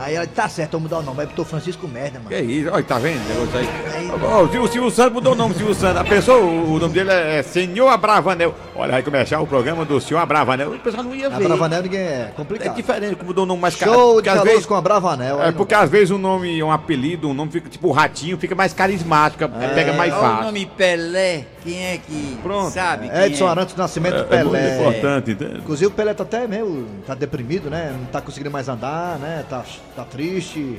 Aí 0.00 0.14
ela 0.16 0.24
disse, 0.26 0.36
tá 0.36 0.48
certo, 0.48 0.72
vou 0.72 0.80
mudar 0.80 0.98
o 0.98 1.02
nome. 1.02 1.20
Aí 1.20 1.26
botou 1.26 1.44
Francisco 1.44 1.86
Merda, 1.88 2.18
mano. 2.18 2.28
Que 2.28 2.40
isso? 2.42 2.70
Olha, 2.70 2.82
tá 2.82 2.98
vendo 2.98 3.24
o 3.24 3.28
negócio 3.28 3.58
aí? 3.58 3.68
Aí- 3.94 4.10
Ó, 4.22 4.42
o 4.42 4.50
Silvio- 4.50 4.68
Silvio 4.72 4.90
Santos 4.90 5.12
mudou 5.14 5.32
o 5.32 5.36
nome, 5.36 5.54
Silvio 5.54 5.74
Santos. 5.74 6.00
A 6.00 6.04
pessoa, 6.04 6.38
o, 6.38 6.74
o 6.74 6.78
nome 6.78 6.92
dele 6.92 7.10
é 7.12 7.42
Senhor 7.42 7.88
Abravanel. 7.88 8.54
Olha, 8.74 8.92
vai 8.92 9.02
começar 9.02 9.40
o 9.40 9.46
programa 9.46 9.84
do 9.84 10.00
Senhor 10.00 10.20
Abravanel. 10.20 10.72
O 10.72 10.78
pessoal 10.80 11.02
não 11.04 11.14
ia 11.14 11.30
ver. 11.30 11.44
Bravanel 11.46 11.82
ninguém 11.82 12.00
é 12.00 12.26
É 12.28 12.32
complicado. 12.36 12.74
diferente, 12.74 13.14
como 13.14 13.28
mudou 13.28 13.44
o 13.44 13.46
nome 13.46 13.60
mais 13.62 13.74
caro. 13.76 13.92
Show 13.92 14.20
de 14.22 14.30
vezes- 14.42 14.66
com 14.66 14.74
a 14.74 14.80
Bravanel. 14.80 15.42
É 15.42 15.52
porque 15.52 15.74
às 15.74 15.88
vezes 15.88 16.10
um 16.10 16.18
nome, 16.18 16.62
um 16.62 16.70
apelido, 16.72 17.28
um 17.28 17.34
nome 17.34 17.52
fica 17.52 17.68
tipo 17.70 17.90
ratinho, 17.92 18.36
fica 18.36 18.54
mais 18.54 18.72
carismático, 18.72 19.44
é, 19.44 19.48
pega 19.74 19.92
mais 19.92 20.12
Olha 20.12 20.20
o 20.22 20.24
fácil. 20.28 20.44
nome 20.46 20.66
Pelé, 20.76 21.44
quem 21.66 21.84
é 21.84 21.98
que 21.98 22.38
Pronto. 22.42 22.70
sabe? 22.72 23.08
Edson 23.08 23.46
é? 23.46 23.50
Arantes 23.50 23.74
do 23.74 23.78
Nascimento 23.78 24.14
É, 24.14 24.18
é 24.18 24.44
muito 24.44 24.52
Pelé. 24.52 24.78
importante, 24.78 25.30
entende? 25.32 25.58
Inclusive 25.58 25.86
o 25.86 25.90
Pelé 25.90 26.14
tá 26.14 26.22
até 26.22 26.46
meio. 26.46 26.86
tá 27.06 27.14
deprimido, 27.14 27.68
né? 27.68 27.94
Não 27.98 28.06
tá 28.06 28.20
conseguindo 28.20 28.50
mais 28.50 28.68
andar, 28.68 29.18
né? 29.18 29.44
Tá, 29.48 29.64
tá 29.94 30.04
triste. 30.04 30.78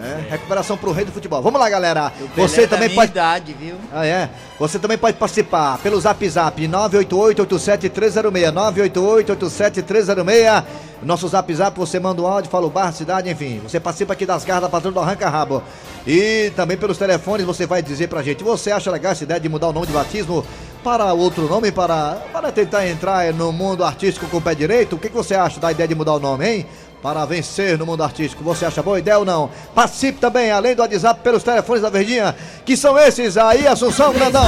É, 0.00 0.30
recuperação 0.30 0.76
pro 0.76 0.92
rei 0.92 1.04
do 1.04 1.12
futebol. 1.12 1.40
Vamos 1.40 1.60
lá, 1.60 1.70
galera. 1.70 2.12
Você 2.36 2.62
é 2.62 2.66
também 2.66 2.90
pode. 2.90 3.12
idade, 3.12 3.54
viu? 3.58 3.76
Ah, 3.92 4.04
é? 4.04 4.28
Você 4.58 4.78
também 4.78 4.98
pode 4.98 5.16
participar 5.16 5.78
pelo 5.78 6.00
zap 6.00 6.28
zap 6.28 6.68
988-87306. 6.68 8.52
988-87306. 8.52 10.64
Nosso 11.02 11.28
zap 11.28 11.54
zap, 11.54 11.78
você 11.78 12.00
manda 12.00 12.22
um 12.22 12.26
áudio, 12.26 12.50
fala 12.50 12.66
o 12.66 12.70
bar, 12.70 12.92
cidade, 12.92 13.30
enfim. 13.30 13.60
Você 13.62 13.78
participa 13.78 14.14
aqui 14.14 14.24
das 14.24 14.44
garras 14.44 14.62
da 14.62 14.68
patrulha 14.68 14.94
do 14.94 15.00
Arranca 15.00 15.28
Rabo. 15.28 15.62
E 16.06 16.50
também 16.56 16.76
pelos 16.76 16.98
telefones 16.98 17.46
você 17.46 17.66
vai 17.66 17.82
dizer 17.82 18.08
pra 18.08 18.22
gente: 18.22 18.42
você 18.42 18.70
acha 18.70 18.90
legal 18.90 19.12
essa 19.12 19.24
ideia 19.24 19.38
de 19.38 19.48
mudar 19.48 19.68
o 19.68 19.72
nome 19.72 19.86
de 19.86 19.92
batismo 19.92 20.44
para 20.82 21.12
outro 21.14 21.48
nome, 21.48 21.72
para, 21.72 22.18
para 22.32 22.52
tentar 22.52 22.86
entrar 22.86 23.32
no 23.32 23.50
mundo 23.50 23.84
artístico 23.84 24.26
com 24.26 24.36
o 24.36 24.40
pé 24.40 24.54
direito? 24.54 24.96
O 24.96 24.98
que, 24.98 25.08
que 25.08 25.14
você 25.14 25.34
acha 25.34 25.58
da 25.58 25.72
ideia 25.72 25.88
de 25.88 25.94
mudar 25.94 26.14
o 26.14 26.20
nome, 26.20 26.46
hein? 26.46 26.66
Para 27.04 27.26
vencer 27.26 27.76
no 27.76 27.84
mundo 27.84 28.02
artístico. 28.02 28.42
Você 28.44 28.64
acha 28.64 28.82
boa 28.82 28.98
ideia 28.98 29.18
ou 29.18 29.26
não? 29.26 29.50
Participe 29.74 30.18
também, 30.18 30.50
além 30.50 30.74
do 30.74 30.80
WhatsApp, 30.80 31.20
pelos 31.22 31.42
telefones 31.42 31.82
da 31.82 31.90
Verdinha, 31.90 32.34
que 32.64 32.78
são 32.78 32.98
esses 32.98 33.36
aí, 33.36 33.66
Assunção 33.66 34.10
Grandão. 34.10 34.42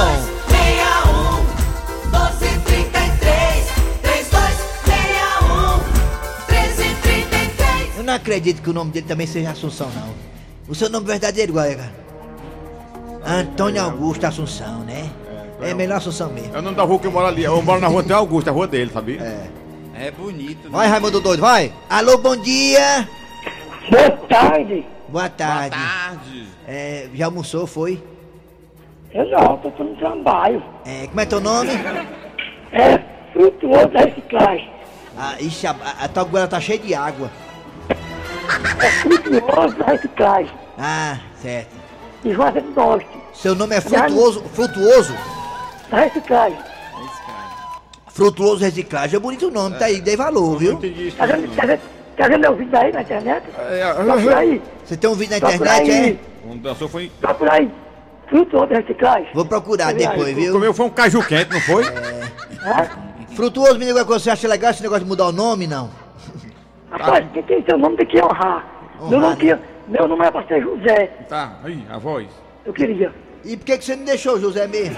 61 0.47 1.43
1233 2.09 3.65
3261 4.01 5.77
1333 6.47 7.97
Eu 7.97 8.03
não 8.03 8.15
acredito 8.15 8.63
que 8.63 8.71
o 8.71 8.73
nome 8.73 8.89
dele 8.89 9.05
também 9.05 9.27
seja 9.27 9.51
Assunção, 9.51 9.91
não. 9.93 10.15
O 10.67 10.73
seu 10.73 10.89
nome 10.89 11.05
verdadeiro, 11.05 11.59
é, 11.59 11.75
cara? 11.75 11.93
Antônio 13.23 13.83
Augusto 13.83 14.25
Assunção, 14.25 14.79
né? 14.79 15.11
É 15.61 15.75
melhor 15.75 15.97
Assunção 15.97 16.31
mesmo. 16.33 16.55
É 16.55 16.57
o 16.57 16.63
nome 16.63 16.75
da 16.75 16.81
rua 16.81 16.97
que 16.97 17.05
eu 17.05 17.11
moro 17.11 17.27
ali. 17.27 17.43
Eu 17.43 17.61
moro 17.61 17.79
na 17.79 17.85
rua 17.85 17.99
Antônio 17.99 18.17
Augusto, 18.17 18.47
a 18.47 18.51
rua 18.51 18.67
dele, 18.67 18.89
sabia? 18.91 19.21
É 19.21 19.56
bonito. 20.17 20.69
Vai, 20.69 20.87
Raimundo 20.87 21.19
Doido, 21.19 21.41
vai! 21.41 21.73
Alô, 21.89 22.17
bom 22.17 22.35
dia! 22.37 23.07
Boa 23.89 24.11
tarde. 24.27 24.85
Boa 25.07 25.29
tarde. 25.29 25.75
Tarde. 25.75 26.47
É, 26.67 27.09
já 27.13 27.25
almoçou, 27.25 27.65
foi? 27.65 28.03
Eu 29.13 29.25
não, 29.29 29.57
tô 29.57 29.83
no 29.83 29.95
trabalho. 29.95 30.63
É, 30.85 31.07
como 31.07 31.19
é 31.19 31.25
teu 31.25 31.39
nome? 31.39 31.71
É 32.71 32.99
frutuoso 33.33 33.87
da 33.87 34.01
reciclagem. 34.01 34.69
Ah, 35.17 35.35
ixi, 35.39 35.65
a, 35.65 35.71
a, 35.71 36.05
a 36.05 36.07
tua 36.07 36.23
goela 36.25 36.47
tá 36.47 36.59
cheia 36.59 36.77
de 36.77 36.93
água. 36.93 37.31
É 38.79 38.89
frutuoso 39.01 39.75
da 39.77 39.85
reciclagem. 39.85 40.53
Ah, 40.77 41.17
certo. 41.41 41.75
E 42.23 42.33
Juazeiro 42.33 42.67
do 42.67 42.75
Norte. 42.75 43.07
Seu 43.33 43.55
nome 43.55 43.75
é 43.75 43.81
Frutuoso, 43.81 44.43
Frutuoso? 44.53 45.15
Da 45.89 45.97
reciclagem. 46.01 46.57
Frutuoso 48.17 48.63
Reciclagem. 48.65 49.15
É 49.15 49.19
bonito 49.19 49.47
o 49.47 49.51
nome, 49.51 49.77
tá 49.77 49.85
aí, 49.85 50.01
dei 50.01 50.17
valor, 50.17 50.53
Não 50.53 50.57
viu? 50.57 50.73
entendi 50.73 51.09
isso. 51.09 51.17
Tá 51.17 51.27
vendo, 51.27 51.55
tá 51.55 51.65
vendo, 51.67 51.79
tá 52.17 52.27
vendo 52.27 52.39
meu 52.41 52.55
vídeo 52.55 52.75
aí 52.77 52.91
na 52.91 53.01
internet? 53.03 53.43
É, 53.69 53.93
Procura 53.93 54.37
aí. 54.39 54.61
Você 54.83 54.97
tem 54.97 55.09
um 55.09 55.13
vídeo 55.13 55.31
na 55.31 55.37
internet, 55.37 55.91
aí. 55.91 56.19
é? 56.43 56.47
Um 56.49 56.57
dançou 56.57 56.89
foi. 56.89 57.11
Procura 57.21 57.53
aí. 57.53 57.71
Frutuoso 58.27 58.73
reciclagem. 58.73 59.27
Vou 59.35 59.45
procurar 59.45 59.93
depois, 59.93 60.35
viu? 60.35 60.51
Comeu 60.51 60.73
foi 60.73 60.85
um 60.87 60.89
caju 60.89 61.23
quente, 61.27 61.51
não 61.53 61.61
foi? 61.61 61.83
Hã? 61.85 62.89
Frutuoso, 63.35 63.77
me 63.77 63.85
diga 63.85 64.03
você 64.03 64.31
acha 64.31 64.47
legal 64.47 64.71
esse 64.71 64.81
negócio 64.81 65.03
de 65.03 65.09
mudar 65.09 65.27
o 65.27 65.31
nome, 65.31 65.67
não? 65.67 65.91
Rapaz, 66.89 67.23
quem 67.33 67.43
tem 67.43 67.63
seu 67.69 67.77
nome 67.77 67.97
tem 67.97 68.07
que 68.07 68.19
honrar. 68.19 68.65
Meu 68.99 69.19
Honrar, 69.19 69.21
nome, 69.21 69.35
que, 69.37 69.57
meu 69.87 70.07
nome 70.07 70.25
é 70.25 70.31
pra 70.31 70.43
ser 70.47 70.63
José. 70.63 71.05
Tá, 71.29 71.59
aí, 71.63 71.85
a 71.87 71.99
voz. 71.99 72.27
Eu 72.65 72.73
queria. 72.73 73.13
E 73.45 73.55
por 73.55 73.65
que, 73.65 73.77
que 73.77 73.85
você 73.85 73.95
não 73.95 74.05
deixou, 74.05 74.39
José 74.39 74.65
mesmo? 74.65 74.97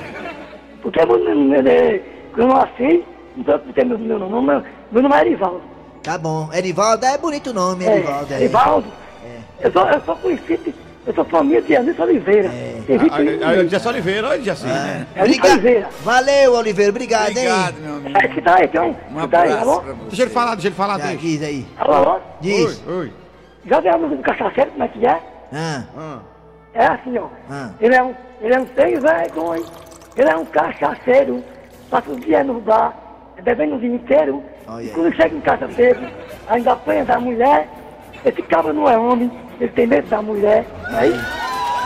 Porque 0.82 1.06
meu 1.06 1.68
é. 1.70 2.02
Eu 2.38 2.48
não 2.48 2.58
assim, 2.58 3.04
então 3.38 3.60
porque 3.60 3.84
meu, 3.84 3.98
meu 3.98 4.20
nome, 4.20 4.48
meu, 4.48 4.64
meu 4.92 5.02
nome 5.04 5.16
é 5.16 5.22
Erivaldo. 5.22 5.62
Tá 6.04 6.18
bom. 6.18 6.50
Erivaldo, 6.54 7.06
é 7.06 7.18
bonito 7.18 7.50
o 7.50 7.54
nome, 7.54 7.86
É, 7.86 7.98
Erivaldo. 7.98 8.34
É. 8.34 8.38
Erivaldo. 8.38 8.88
Eu 9.62 9.72
só, 9.74 9.90
eu 9.90 10.02
só 10.06 10.16
conheci 10.16 10.74
Eu 11.06 11.14
sou 11.14 11.26
família 11.26 11.62
de 11.62 11.76
Anderson 11.76 12.04
Oliveira. 12.04 12.50
Tem 12.88 12.98
20 12.98 13.12
Aí, 13.14 13.28
anos. 13.30 13.44
aí 13.48 13.58
eu 13.58 13.66
disse 13.66 13.88
Oliveira, 13.88 14.28
olha, 14.30 14.54
assim. 14.54 14.70
É 14.70 15.22
Obrigado. 15.24 15.52
Oliveira. 15.52 15.90
Valeu, 16.04 16.54
Oliveira. 16.54 16.92
Obrigado, 16.92 17.30
Obrigado, 17.32 17.76
hein? 17.78 17.84
meu 17.84 17.96
amigo. 17.96 18.18
É 18.18 18.28
que 18.28 18.42
tá 18.42 18.56
aí, 18.58 18.66
então. 18.66 18.96
Um 19.12 19.22
que 19.22 19.28
tá 19.28 19.42
aí, 19.42 19.52
abraço 19.52 19.70
alô? 19.70 19.82
pra 19.82 19.94
você. 19.94 20.06
Deixa 20.10 20.22
ele 20.24 20.32
falar, 20.32 20.52
deixa 20.56 20.68
ele 20.68 20.76
falar, 20.76 20.98
Já 21.00 21.06
deixa. 21.08 21.18
diz 21.20 21.44
aí. 21.44 21.68
Alô, 21.78 21.94
alô? 21.94 22.20
Diz. 22.40 22.84
Oi, 22.88 22.94
oi. 22.96 23.14
Já 23.66 23.80
viu 23.82 23.94
a 23.94 23.98
música 23.98 24.16
do 24.18 24.24
cachaceiro, 24.24 24.72
como 24.72 24.84
é 24.84 24.88
que 24.88 25.06
é? 25.06 25.22
Ah, 25.54 25.84
Ah. 25.98 26.20
É 26.74 26.86
assim, 26.86 27.18
ó. 27.18 27.28
Ah. 27.50 27.72
Ele 27.82 27.96
é 27.96 28.04
um, 28.04 28.14
ele 28.42 28.54
é 28.54 28.60
um 28.60 28.68
sem 28.76 29.00
vergonha. 29.00 29.64
Ele 30.16 30.30
é 30.30 30.36
um 30.38 30.46
cachaceiro. 30.46 31.44
Passa 31.90 32.12
o 32.12 32.20
dia 32.20 32.44
no 32.44 32.60
bar, 32.62 32.94
bebendo 33.42 33.76
o 33.76 33.80
dia 33.80 33.90
inteiro. 33.96 34.44
Olha 34.68 34.84
E 34.84 34.88
aí. 34.88 34.94
quando 34.94 35.16
chega 35.16 35.36
em 35.36 35.42
casa 35.42 35.68
bebo, 35.68 36.06
ainda 36.48 36.74
apanha 36.74 37.06
da 37.06 37.20
mulher. 37.20 37.68
Esse 38.24 38.42
cabra 38.44 38.74
não 38.74 38.90
é 38.90 38.98
homem, 38.98 39.32
ele 39.60 39.72
tem 39.72 39.88
medo 39.88 40.08
da 40.10 40.22
mulher. 40.22 40.66
Aí, 40.90 41.14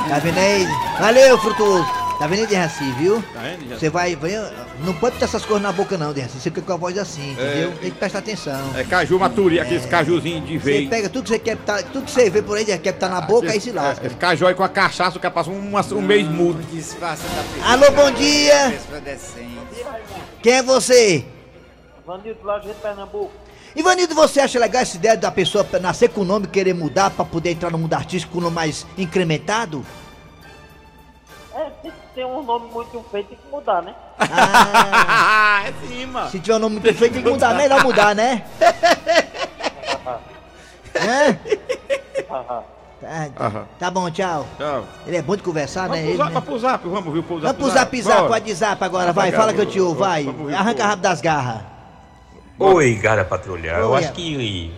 tá 0.09 0.17
vendo 0.19 0.37
aí? 0.39 0.65
Valeu, 0.99 1.37
Frutuoso. 1.37 2.02
Tá 2.19 2.27
vendo 2.27 2.47
Derraci, 2.47 2.83
viu? 2.93 3.21
Tá 3.33 3.41
vendo? 3.41 3.67
Você 3.77 3.89
vai, 3.89 4.15
vai. 4.15 4.31
Não 4.79 4.93
pode 4.93 5.15
botar 5.15 5.25
essas 5.25 5.43
coisas 5.43 5.61
na 5.61 5.71
boca, 5.71 5.97
não, 5.97 6.13
Derraci. 6.13 6.37
Você 6.39 6.49
fica 6.49 6.61
com 6.61 6.73
a 6.73 6.77
voz 6.77 6.97
assim, 6.97 7.31
entendeu? 7.31 7.69
É. 7.71 7.75
Tem 7.81 7.91
que 7.91 7.97
prestar 7.97 8.19
atenção. 8.19 8.71
É 8.75 8.83
caju 8.83 9.19
maturi, 9.19 9.59
aqueles 9.59 9.85
cajuzinhos 9.85 10.47
de 10.47 10.57
Você 10.57 10.63
veio. 10.63 10.89
pega 10.89 11.09
tudo 11.09 11.23
que 11.23 11.29
você 11.29 11.39
quer, 11.39 11.57
tá, 11.57 11.81
tudo 11.83 12.05
que 12.05 12.11
você 12.11 12.29
vê 12.29 12.41
por 12.41 12.57
aí, 12.57 12.65
quer 12.65 12.93
botar 12.93 13.09
na 13.09 13.21
boca, 13.21 13.51
aí 13.51 13.59
se 13.59 13.71
lasca. 13.71 14.05
É, 14.05 14.07
Esse 14.07 14.15
caju 14.15 14.47
aí 14.47 14.53
com 14.55 14.63
a 14.63 14.69
cachaça, 14.69 15.17
o 15.17 15.19
cara 15.19 15.33
passa 15.33 15.49
um, 15.49 15.75
um 15.75 16.01
mês 16.01 16.27
mudo. 16.27 16.61
Disfarça 16.71 17.23
da 17.27 17.43
pessoa. 17.43 17.73
Alô, 17.73 17.91
bom 17.91 18.11
dia. 18.11 18.73
Quem 20.41 20.53
é 20.53 20.63
você? 20.63 21.25
Vanildo 22.05 22.39
lá 22.43 22.59
de 22.59 22.69
Pernambuco. 22.73 23.31
Ivanildo, 23.75 24.13
você 24.13 24.39
acha 24.39 24.59
legal 24.59 24.83
essa 24.83 24.97
ideia 24.97 25.17
da 25.17 25.31
pessoa 25.31 25.65
nascer 25.81 26.09
com 26.09 26.21
o 26.21 26.25
nome 26.25 26.45
e 26.45 26.49
querer 26.49 26.73
mudar 26.73 27.09
pra 27.09 27.25
poder 27.25 27.51
entrar 27.51 27.71
no 27.71 27.77
mundo 27.79 27.93
artístico 27.95 28.33
com 28.33 28.37
o 28.39 28.41
nome 28.41 28.55
mais 28.55 28.85
incrementado? 28.97 29.83
É, 31.55 31.69
tem 31.81 31.91
que 31.91 31.97
ter 32.15 32.25
um 32.25 32.41
nome 32.43 32.69
muito 32.71 33.03
feio, 33.11 33.23
tem 33.25 33.37
que 33.37 33.47
mudar, 33.51 33.81
né? 33.83 33.93
Ah, 34.19 35.63
é 35.67 35.73
sim, 35.87 36.05
mano. 36.07 36.29
se 36.29 36.39
tiver 36.39 36.55
um 36.55 36.59
nome 36.59 36.79
muito 36.79 36.97
feio, 36.97 37.11
tem 37.13 37.21
que 37.23 37.29
mudar. 37.29 37.53
Melhor 37.53 37.83
mudar, 37.83 38.15
né? 38.15 38.43
Tá, 43.03 43.29
Aham. 43.37 43.65
tá 43.77 43.91
bom, 43.91 44.09
tchau. 44.09 44.47
Tchau. 44.57 44.85
Ele 45.05 45.17
é 45.17 45.21
bom 45.21 45.35
de 45.35 45.43
conversar, 45.43 45.89
né? 45.89 46.01
Vamos 46.01 46.07
Ele, 46.07 46.17
pro 46.17 46.17
zap, 46.17 46.29
né? 46.29 46.33
vamos 46.33 46.45
pro 46.45 46.59
zap, 46.59 46.87
vamos, 46.87 47.13
viu? 47.13 47.23
Pro 47.23 47.39
Vamos 47.41 47.57
pro 47.57 47.69
zap 47.69 48.01
zap, 48.01 48.27
Bora. 48.29 48.55
zap 48.55 48.83
agora, 48.83 49.11
vai, 49.11 49.29
Vai, 49.29 49.39
fala 49.39 49.53
que 49.53 49.59
eu 49.59 49.65
te 49.65 49.79
ouvo, 49.81 49.99
vai. 49.99 50.23
vamos, 50.23 50.53
Arranca 50.53 50.85
rabo 50.85 51.01
das 51.01 51.19
garras. 51.19 51.61
Oi, 52.57 52.95
Gara 52.95 53.25
Patrulhar. 53.25 53.79
Eu 53.79 53.89
Oi, 53.89 53.99
acho 53.99 54.09
é. 54.09 54.11
que 54.13 54.73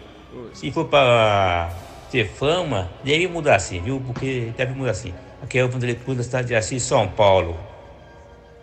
se 0.54 0.72
for 0.72 0.86
pra 0.86 1.70
ter 2.10 2.28
fama, 2.28 2.90
deve 3.04 3.28
mudar 3.28 3.56
assim, 3.58 3.80
viu? 3.80 4.02
Porque 4.06 4.52
deve 4.58 4.74
mudar 4.74 4.92
assim. 4.92 5.14
Aqui 5.42 5.60
é 5.60 5.64
o 5.64 5.70
Vanderlei 5.70 5.96
Cruz 5.96 6.18
da 6.18 6.24
cidade 6.24 6.48
de 6.48 6.56
Assis, 6.56 6.84
São 6.84 7.08
Paulo. 7.08 7.56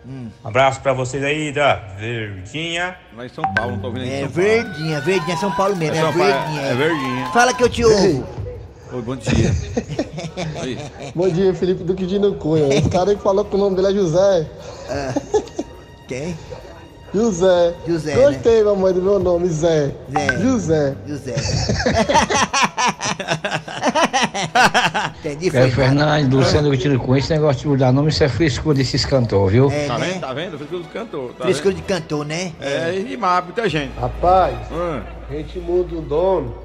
Hum. 0.05 0.27
Um 0.43 0.47
abraço 0.47 0.81
pra 0.81 0.91
vocês 0.91 1.23
aí 1.23 1.51
da 1.53 1.75
Verdinha. 1.97 2.97
Lá 3.15 3.25
em 3.25 3.29
São 3.29 3.43
Paulo, 3.53 3.71
não 3.73 3.79
tô 3.79 3.87
ouvindo 3.87 4.03
aí 4.03 4.11
É 4.11 4.19
São 4.21 4.29
Paulo. 4.31 4.49
verdinha, 4.49 4.99
verdinha, 5.01 5.37
São 5.37 5.51
Paulo 5.51 5.75
mesmo, 5.77 5.95
É 5.95 5.99
é, 5.99 6.01
São 6.01 6.13
Paulo, 6.13 6.33
verdinha. 6.33 6.61
é 6.61 6.75
verdinha. 6.75 7.25
Fala 7.31 7.53
que 7.53 7.63
eu 7.63 7.69
te 7.69 7.85
ouvo. 7.85 8.27
Oi, 8.91 9.01
bom 9.01 9.15
dia. 9.15 9.51
Oi. 10.61 10.77
Bom 11.15 11.29
dia, 11.29 11.53
Felipe 11.55 11.83
Duque 11.83 12.05
de 12.05 12.19
Cunha. 12.35 12.73
Esse 12.75 12.89
cara 12.89 13.11
aí 13.11 13.17
falou 13.17 13.45
que 13.45 13.55
o 13.55 13.57
nome 13.57 13.75
dele 13.77 13.87
é 13.87 13.93
José. 13.93 14.45
Quem? 16.07 16.37
José. 17.13 17.73
José, 17.87 18.15
Gostei, 18.15 18.63
mamãe, 18.63 18.91
do 18.93 19.01
meu 19.01 19.19
nome, 19.19 19.47
Zé. 19.47 19.91
Zé. 20.11 20.37
José. 20.41 20.95
José. 21.07 21.35
Entendi, 25.19 25.47
É, 25.47 25.51
foi. 25.51 25.71
Fernando, 25.71 26.37
Luciano 26.37 26.69
Vitinho 26.69 26.99
com 26.99 27.15
esse 27.15 27.31
negócio 27.33 27.61
de 27.61 27.67
mudar 27.67 27.91
nome, 27.91 28.09
isso 28.09 28.23
é 28.23 28.29
frescura 28.29 28.75
desses 28.77 29.05
cantores, 29.05 29.51
viu? 29.53 29.71
É, 29.71 29.87
Tá 29.87 29.97
né? 29.97 30.07
vendo? 30.11 30.21
Tá 30.21 30.33
vendo? 30.33 30.57
Frescura 30.57 30.81
do 30.83 30.89
cantor. 30.89 31.33
Tá 31.33 31.43
Frescura 31.45 31.73
vendo? 31.73 31.81
de 31.85 31.87
cantor, 31.93 32.25
né? 32.25 32.51
É, 32.61 32.93
e 32.95 33.17
mata 33.17 33.45
muita 33.45 33.67
gente. 33.69 33.91
Rapaz, 33.99 34.55
Hum. 34.71 35.01
a 35.29 35.33
gente 35.33 35.59
muda 35.59 35.95
o 35.95 36.01
dono 36.01 36.55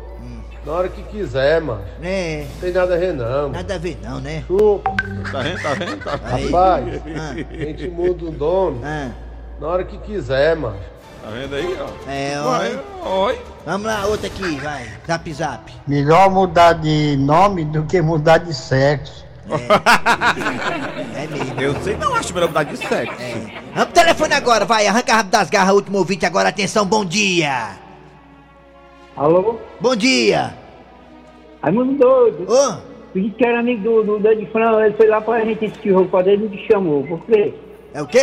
na 0.67 0.73
hora 0.73 0.89
que 0.89 1.03
quiser, 1.05 1.61
mano. 1.63 1.83
É, 2.03 2.45
Não 2.55 2.61
tem 2.61 2.73
nada 2.73 2.95
a 2.95 2.99
ver, 2.99 3.13
não. 3.15 3.49
nada 3.49 3.75
a 3.75 3.79
ver 3.79 3.99
não, 4.03 4.21
né? 4.21 4.45
Chupa. 4.47 4.91
Tá 5.33 5.41
vendo? 5.43 5.63
Tá 5.63 5.75
vendo? 5.75 5.97
Tá 6.05 6.17
vendo? 6.17 6.45
Rapaz, 6.53 7.03
Ah, 7.17 7.35
a 7.51 7.57
gente 7.57 7.89
muda 7.89 8.25
o 8.27 8.31
dono 8.31 8.81
ah, 8.85 9.09
na 9.61 9.67
hora 9.67 9.85
que 9.85 9.97
quiser, 9.99 10.55
mano. 10.57 10.77
Tá 11.29 11.35
vendo 11.35 11.55
aí, 11.57 11.77
ó? 11.79 12.11
é, 12.11 12.41
Vai, 12.41 12.81
ó. 13.05 13.27
oi. 13.27 13.39
Vamos 13.67 13.87
lá, 13.87 14.07
outra 14.07 14.29
aqui, 14.29 14.57
vai. 14.61 14.87
Zap 15.07 15.31
zap. 15.35 15.73
Melhor 15.87 16.31
mudar 16.31 16.73
de 16.73 17.19
nome 17.19 17.67
do 17.67 17.83
que 17.85 18.01
mudar 18.01 18.39
de 18.39 18.55
sexo. 18.55 19.27
É 21.15 21.27
mesmo. 21.27 21.61
Eu 21.61 21.75
sei, 21.83 21.97
não 21.99 22.15
acho 22.15 22.33
melhor 22.33 22.49
mudar 22.49 22.63
de 22.63 22.79
sexo. 22.79 23.15
Vamos 23.75 23.93
pro 23.93 23.93
telefone 23.93 24.33
agora, 24.33 24.65
vai. 24.65 24.87
Arranca 24.87 25.13
rabo 25.17 25.31
das 25.31 25.51
garras, 25.51 25.75
último 25.75 25.99
ouvinte 25.99 26.25
agora. 26.25 26.49
Atenção, 26.49 26.87
bom 26.87 27.05
dia. 27.05 27.73
alô? 29.15 29.59
Bom 29.79 29.95
dia. 29.95 30.55
Raimundo 31.63 31.93
doido. 31.99 32.47
Ô, 32.51 32.89
Disse 33.15 33.31
que 33.31 33.45
era 33.45 33.61
amigo 33.61 33.83
do, 33.83 34.03
do 34.03 34.19
Dani 34.19 34.47
Fran, 34.47 34.83
ele 34.83 34.95
foi 34.97 35.09
lá 35.09 35.21
pra 35.21 35.45
gente 35.45 35.63
assistir 35.67 35.91
o 35.91 35.99
jogo 35.99 36.09
pra 36.09 36.27
ele 36.33 36.47
e 36.47 36.49
me 36.49 36.67
chamou. 36.67 37.05
Por 37.07 37.21
quê? 37.27 37.53
é 37.93 38.01
o 38.03 38.07
quê? 38.07 38.21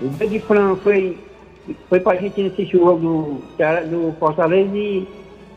O 0.00 0.08
Dani 0.08 0.38
Fran 0.40 0.76
foi, 0.76 1.18
foi 1.88 2.00
pra 2.00 2.16
gente 2.16 2.40
assistir 2.46 2.76
o 2.76 2.80
jogo 2.80 2.98
do, 3.00 3.42
do 3.90 4.16
Fortaleza 4.18 4.76
e 4.76 5.06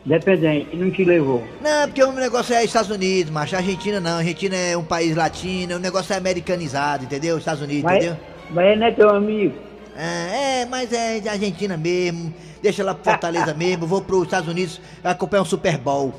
Dependente, 0.04 0.68
e 0.72 0.76
não 0.76 0.90
te 0.90 1.04
levou. 1.04 1.44
Não, 1.60 1.86
porque 1.86 2.02
o 2.02 2.10
negócio 2.12 2.52
é 2.54 2.64
Estados 2.64 2.90
Unidos, 2.90 3.30
macho. 3.32 3.54
Argentina 3.54 4.00
não. 4.00 4.18
Argentina 4.18 4.56
é 4.56 4.76
um 4.76 4.82
país 4.82 5.14
latino, 5.14 5.76
o 5.76 5.78
negócio 5.78 6.12
é 6.12 6.16
americanizado, 6.16 7.04
entendeu? 7.04 7.38
Estados 7.38 7.62
Unidos, 7.62 7.84
Mas, 7.84 7.98
entendeu? 7.98 8.16
mas 8.50 8.78
não 8.78 8.86
é 8.86 8.90
teu 8.90 9.10
amigo. 9.10 9.54
É, 9.96 10.62
é, 10.62 10.66
mas 10.66 10.92
é 10.92 11.20
de 11.20 11.28
Argentina 11.28 11.76
mesmo. 11.76 12.34
Deixa 12.60 12.82
lá 12.82 12.94
pro 12.94 13.04
Fortaleza 13.04 13.54
mesmo. 13.54 13.86
Vou 13.86 14.02
pros 14.02 14.24
Estados 14.24 14.48
Unidos 14.48 14.80
acompanhar 15.04 15.42
um 15.42 15.46
Super 15.46 15.78
Bowl. 15.78 16.12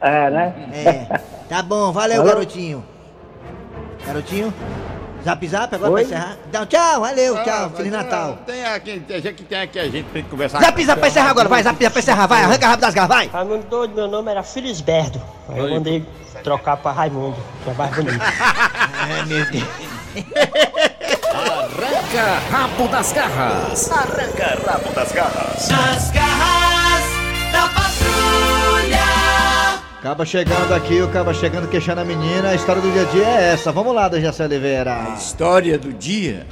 É, 0.00 0.30
né? 0.30 0.54
É. 0.72 1.18
Tá 1.48 1.60
bom, 1.60 1.90
valeu, 1.90 2.20
Alô? 2.20 2.30
garotinho. 2.30 2.84
Garotinho? 4.06 4.54
Zap 5.24 5.46
zap 5.48 5.74
agora 5.74 5.90
Oi? 5.92 6.04
pra 6.04 6.16
encerrar? 6.16 6.36
Não, 6.52 6.66
tchau, 6.66 7.00
valeu, 7.00 7.36
Ah, 7.36 7.42
tchau. 7.44 7.60
mas 7.68 7.76
Feliz 7.76 7.92
não, 7.92 8.02
Natal. 8.02 8.38
Tem 8.46 8.64
aqui, 8.64 9.00
tem 9.06 9.22
gente 9.22 9.34
que 9.36 9.44
tem 9.44 9.60
aqui 9.60 9.78
a 9.78 9.84
gente 9.84 10.04
pra 10.04 10.20
gente 10.20 10.30
conversar. 10.30 10.60
Zap 10.60 10.84
zap 10.84 10.98
pra 10.98 11.08
encerrar 11.08 11.30
agora, 11.30 11.48
vai, 11.48 11.62
zap 11.62 11.80
zap 11.82 11.92
pra 11.92 12.00
encerrar, 12.02 12.26
vai, 12.26 12.42
arranca 12.44 12.66
rabo 12.66 12.80
das 12.82 12.94
garras, 12.94 13.08
vai. 13.16 13.26
Raimundo 13.28 13.66
doido, 13.68 13.94
meu 13.94 14.08
nome 14.08 14.30
era 14.30 14.42
Filisberto. 14.42 15.20
Aí 15.48 15.58
eu 15.58 15.70
mandei 15.70 16.04
trocar 16.42 16.76
pra 16.76 16.90
Raimundo, 16.92 17.36
que 17.62 17.70
é 17.70 17.74
mais 17.74 17.94
bonito. 17.94 18.18
Ai, 18.20 19.24
meu 19.26 19.50
Deus. 19.50 19.64
Arranca 21.32 22.38
rabo 22.50 22.88
das 22.88 23.12
garras. 23.12 23.90
Arranca 23.90 24.58
rabo 24.70 24.92
das 24.94 25.12
garras. 25.12 25.70
As 25.70 26.10
garras 26.10 27.04
da 27.52 27.68
patrulha. 27.68 28.61
Acaba 30.02 30.26
chegando 30.26 30.74
aqui, 30.74 31.00
o 31.00 31.04
acaba 31.04 31.32
chegando 31.32 31.68
queixando 31.68 32.00
a 32.00 32.04
menina. 32.04 32.48
A 32.48 32.54
história 32.56 32.82
do 32.82 32.90
dia 32.90 33.02
a 33.02 33.04
dia 33.04 33.24
é 33.24 33.52
essa. 33.52 33.70
Vamos 33.70 33.94
lá, 33.94 34.08
Dejaci 34.08 34.42
Oliveira. 34.42 34.98
História 35.16 35.78
do 35.78 35.92
dia. 35.92 36.44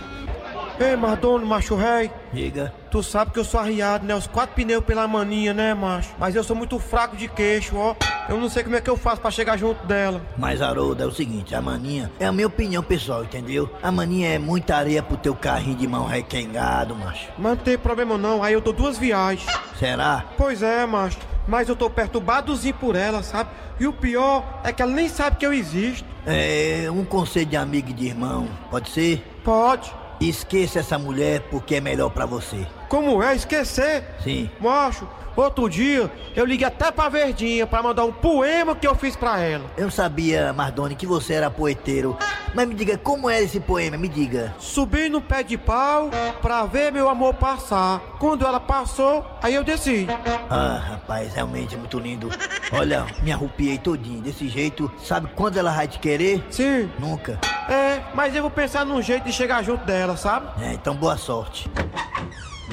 Ei, 0.78 0.94
Mardono, 0.94 1.44
macho 1.44 1.74
rei. 1.74 2.12
Diga. 2.32 2.72
Tu 2.92 3.02
sabe 3.02 3.32
que 3.32 3.40
eu 3.40 3.44
sou 3.44 3.58
arriado, 3.58 4.06
né? 4.06 4.14
Os 4.14 4.28
quatro 4.28 4.54
pneus 4.54 4.84
pela 4.84 5.08
maninha, 5.08 5.52
né, 5.52 5.74
macho? 5.74 6.10
Mas 6.16 6.36
eu 6.36 6.44
sou 6.44 6.54
muito 6.54 6.78
fraco 6.78 7.16
de 7.16 7.26
queixo, 7.26 7.76
ó. 7.76 7.96
Eu 8.28 8.38
não 8.38 8.48
sei 8.48 8.62
como 8.62 8.76
é 8.76 8.80
que 8.80 8.88
eu 8.88 8.96
faço 8.96 9.20
pra 9.20 9.32
chegar 9.32 9.58
junto 9.58 9.84
dela. 9.84 10.22
Mas, 10.38 10.62
Haroldo, 10.62 11.02
é 11.02 11.06
o 11.06 11.10
seguinte, 11.10 11.52
a 11.52 11.60
maninha 11.60 12.08
é 12.20 12.26
a 12.26 12.32
minha 12.32 12.46
opinião 12.46 12.84
pessoal, 12.84 13.24
entendeu? 13.24 13.68
A 13.82 13.90
maninha 13.90 14.28
é 14.28 14.38
muita 14.38 14.76
areia 14.76 15.02
pro 15.02 15.16
teu 15.16 15.34
carrinho 15.34 15.76
de 15.76 15.88
mão 15.88 16.06
requengado, 16.06 16.94
macho. 16.94 17.26
Mas 17.36 17.56
não 17.56 17.64
tem 17.64 17.76
problema 17.76 18.16
não, 18.16 18.44
aí 18.44 18.54
eu 18.54 18.60
dou 18.60 18.72
duas 18.72 18.96
viagens. 18.96 19.44
Será? 19.76 20.24
Pois 20.38 20.62
é, 20.62 20.86
macho. 20.86 21.18
Mas 21.50 21.68
eu 21.68 21.74
tô 21.74 21.90
perturbadozinho 21.90 22.74
por 22.74 22.94
ela, 22.94 23.24
sabe? 23.24 23.50
E 23.80 23.84
o 23.84 23.92
pior 23.92 24.60
é 24.62 24.72
que 24.72 24.80
ela 24.80 24.92
nem 24.92 25.08
sabe 25.08 25.34
que 25.34 25.44
eu 25.44 25.52
existo. 25.52 26.08
É, 26.24 26.86
um 26.92 27.04
conselho 27.04 27.46
de 27.46 27.56
amigo 27.56 27.90
e 27.90 27.92
de 27.92 28.06
irmão, 28.06 28.48
pode 28.70 28.88
ser? 28.88 29.26
Pode. 29.42 29.92
Esqueça 30.20 30.78
essa 30.78 30.96
mulher 30.96 31.40
porque 31.50 31.74
é 31.74 31.80
melhor 31.80 32.10
pra 32.10 32.24
você. 32.24 32.68
Como 32.90 33.22
é 33.22 33.36
esquecer? 33.36 34.04
Sim. 34.20 34.50
Macho, 34.58 35.06
outro 35.36 35.70
dia 35.70 36.10
eu 36.34 36.44
liguei 36.44 36.66
até 36.66 36.90
pra 36.90 37.08
Verdinha 37.08 37.64
pra 37.64 37.80
mandar 37.80 38.04
um 38.04 38.12
poema 38.12 38.74
que 38.74 38.84
eu 38.84 38.96
fiz 38.96 39.14
pra 39.14 39.38
ela. 39.38 39.64
Eu 39.76 39.92
sabia, 39.92 40.52
Mardoni, 40.52 40.96
que 40.96 41.06
você 41.06 41.34
era 41.34 41.48
poeteiro. 41.48 42.18
Mas 42.52 42.66
me 42.66 42.74
diga, 42.74 42.98
como 42.98 43.30
é 43.30 43.40
esse 43.40 43.60
poema? 43.60 43.96
Me 43.96 44.08
diga. 44.08 44.52
Subi 44.58 45.08
no 45.08 45.20
pé 45.20 45.44
de 45.44 45.56
pau 45.56 46.10
pra 46.42 46.64
ver 46.64 46.90
meu 46.90 47.08
amor 47.08 47.34
passar. 47.34 48.00
Quando 48.18 48.44
ela 48.44 48.58
passou, 48.58 49.24
aí 49.40 49.54
eu 49.54 49.62
desci. 49.62 50.08
Ah, 50.50 50.82
rapaz, 50.84 51.32
realmente 51.32 51.76
é 51.76 51.78
muito 51.78 51.96
lindo. 51.96 52.28
Olha, 52.72 53.06
me 53.22 53.30
arrupiei 53.30 53.78
todinho. 53.78 54.20
Desse 54.20 54.48
jeito, 54.48 54.90
sabe 55.00 55.30
quando 55.36 55.56
ela 55.58 55.70
vai 55.70 55.86
te 55.86 56.00
querer? 56.00 56.44
Sim. 56.50 56.90
Nunca. 56.98 57.38
É, 57.68 58.00
mas 58.14 58.34
eu 58.34 58.42
vou 58.42 58.50
pensar 58.50 58.84
num 58.84 59.00
jeito 59.00 59.26
de 59.26 59.32
chegar 59.32 59.62
junto 59.62 59.84
dela, 59.84 60.16
sabe? 60.16 60.48
É, 60.60 60.72
então 60.72 60.96
boa 60.96 61.16
sorte. 61.16 61.70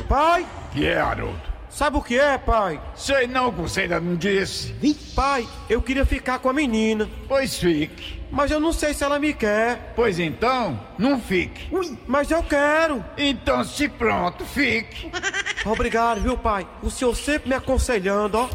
Pai, 0.07 0.45
Que 0.73 0.85
é, 0.85 0.99
Haroldo? 0.99 1.47
Sabe 1.69 1.97
o 1.97 2.01
que 2.01 2.17
é, 2.17 2.37
pai? 2.37 2.81
Sei 2.95 3.27
não, 3.27 3.51
você 3.51 3.81
ainda 3.81 3.99
não 3.99 4.15
disse. 4.15 4.73
Pai, 5.13 5.47
eu 5.69 5.81
queria 5.81 6.05
ficar 6.05 6.39
com 6.39 6.49
a 6.49 6.53
menina. 6.53 7.07
Pois 7.27 7.59
fique. 7.59 8.19
Mas 8.31 8.49
eu 8.51 8.59
não 8.59 8.73
sei 8.73 8.93
se 8.93 9.03
ela 9.03 9.19
me 9.19 9.33
quer. 9.33 9.93
Pois 9.95 10.17
então, 10.17 10.79
não 10.97 11.19
fique. 11.19 11.73
Ui, 11.73 11.97
mas 12.07 12.31
eu 12.31 12.41
quero. 12.41 13.03
Então, 13.17 13.63
se 13.63 13.87
pronto, 13.87 14.43
fique. 14.45 15.11
Obrigado, 15.65 16.21
viu, 16.21 16.37
pai? 16.37 16.67
O 16.81 16.89
senhor 16.89 17.15
sempre 17.15 17.49
me 17.49 17.55
aconselhando, 17.55 18.37
ó. 18.37 18.49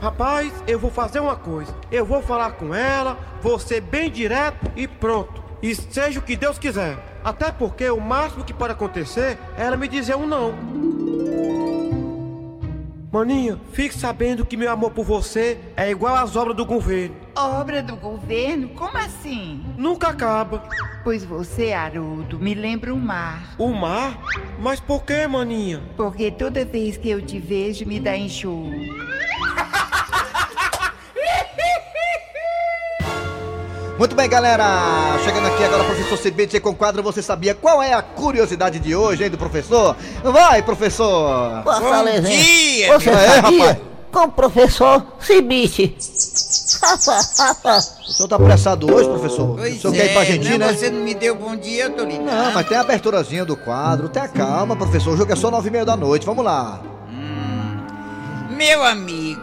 Rapaz, 0.00 0.52
eu 0.66 0.78
vou 0.78 0.90
fazer 0.90 1.20
uma 1.20 1.36
coisa. 1.36 1.74
Eu 1.90 2.06
vou 2.06 2.22
falar 2.22 2.52
com 2.52 2.74
ela, 2.74 3.18
vou 3.42 3.58
ser 3.58 3.80
bem 3.80 4.10
direto 4.10 4.70
e 4.76 4.86
pronto. 4.86 5.39
E 5.62 5.74
seja 5.74 6.18
o 6.18 6.22
que 6.22 6.36
Deus 6.36 6.58
quiser. 6.58 6.98
Até 7.22 7.52
porque 7.52 7.88
o 7.90 8.00
máximo 8.00 8.44
que 8.44 8.54
pode 8.54 8.72
acontecer 8.72 9.38
é 9.56 9.64
ela 9.64 9.76
me 9.76 9.88
dizer 9.88 10.16
um 10.16 10.26
não. 10.26 10.54
Maninha, 13.12 13.58
fique 13.72 13.92
sabendo 13.92 14.46
que 14.46 14.56
meu 14.56 14.70
amor 14.70 14.92
por 14.92 15.04
você 15.04 15.58
é 15.76 15.90
igual 15.90 16.14
às 16.14 16.36
obras 16.36 16.56
do 16.56 16.64
governo. 16.64 17.16
Obra 17.36 17.82
do 17.82 17.96
governo? 17.96 18.68
Como 18.68 18.96
assim? 18.96 19.64
Nunca 19.76 20.08
acaba. 20.08 20.62
Pois 21.02 21.24
você, 21.24 21.72
Haroldo, 21.72 22.38
me 22.38 22.54
lembra 22.54 22.94
o 22.94 22.98
mar. 22.98 23.56
O 23.58 23.72
mar? 23.72 24.16
Mas 24.60 24.78
por 24.78 25.02
que, 25.02 25.26
maninha? 25.26 25.82
Porque 25.96 26.30
toda 26.30 26.64
vez 26.64 26.96
que 26.96 27.10
eu 27.10 27.20
te 27.20 27.40
vejo 27.40 27.84
me 27.84 27.98
dá 27.98 28.16
enjoo. 28.16 28.70
Muito 34.00 34.16
bem, 34.16 34.30
galera. 34.30 35.18
Chegando 35.22 35.46
aqui 35.48 35.62
agora, 35.62 35.84
professor 35.84 36.16
Cibite 36.16 36.58
com 36.58 36.70
o 36.70 36.74
quadro 36.74 37.02
Você 37.02 37.20
Sabia 37.20 37.54
Qual 37.54 37.82
é 37.82 37.92
a 37.92 38.00
curiosidade 38.00 38.78
de 38.78 38.96
hoje, 38.96 39.24
hein, 39.24 39.28
do 39.28 39.36
professor? 39.36 39.94
Vai, 40.24 40.62
professor. 40.62 41.62
Fortaleza, 41.62 42.22
Bom 42.22 42.28
dia. 42.34 42.98
Você 42.98 43.10
É, 43.10 43.42
sabia? 43.42 43.66
rapaz. 43.66 43.78
Com 44.10 44.20
o 44.20 44.32
professor 44.32 45.06
Cibite. 45.20 45.94
O 45.98 46.02
senhor 48.10 48.26
tá 48.26 48.36
apressado 48.36 48.90
hoje, 48.90 49.06
professor? 49.06 49.56
Pois 49.58 49.76
o 49.76 49.80
senhor 49.82 49.94
quer 49.94 50.06
ir 50.06 50.12
pra 50.14 50.22
é, 50.22 50.24
Argentina, 50.24 50.58
não, 50.58 50.66
né? 50.68 50.72
você 50.72 50.90
não 50.90 51.00
me 51.02 51.14
deu 51.14 51.34
bom 51.34 51.54
dia, 51.54 51.84
eu 51.84 51.90
tô 51.90 52.04
ligado. 52.04 52.24
Não, 52.24 52.52
mas 52.54 52.66
tem 52.66 52.78
a 52.78 52.80
aberturazinha 52.80 53.44
do 53.44 53.54
quadro. 53.54 54.08
Tenha 54.08 54.28
calma, 54.28 54.74
professor. 54.74 55.12
O 55.12 55.16
jogo 55.18 55.30
é 55.30 55.36
só 55.36 55.50
nove 55.50 55.68
e 55.68 55.72
meia 55.72 55.84
da 55.84 55.94
noite. 55.94 56.24
Vamos 56.24 56.42
lá. 56.42 56.80
Meu 58.48 58.82
amigo, 58.82 59.40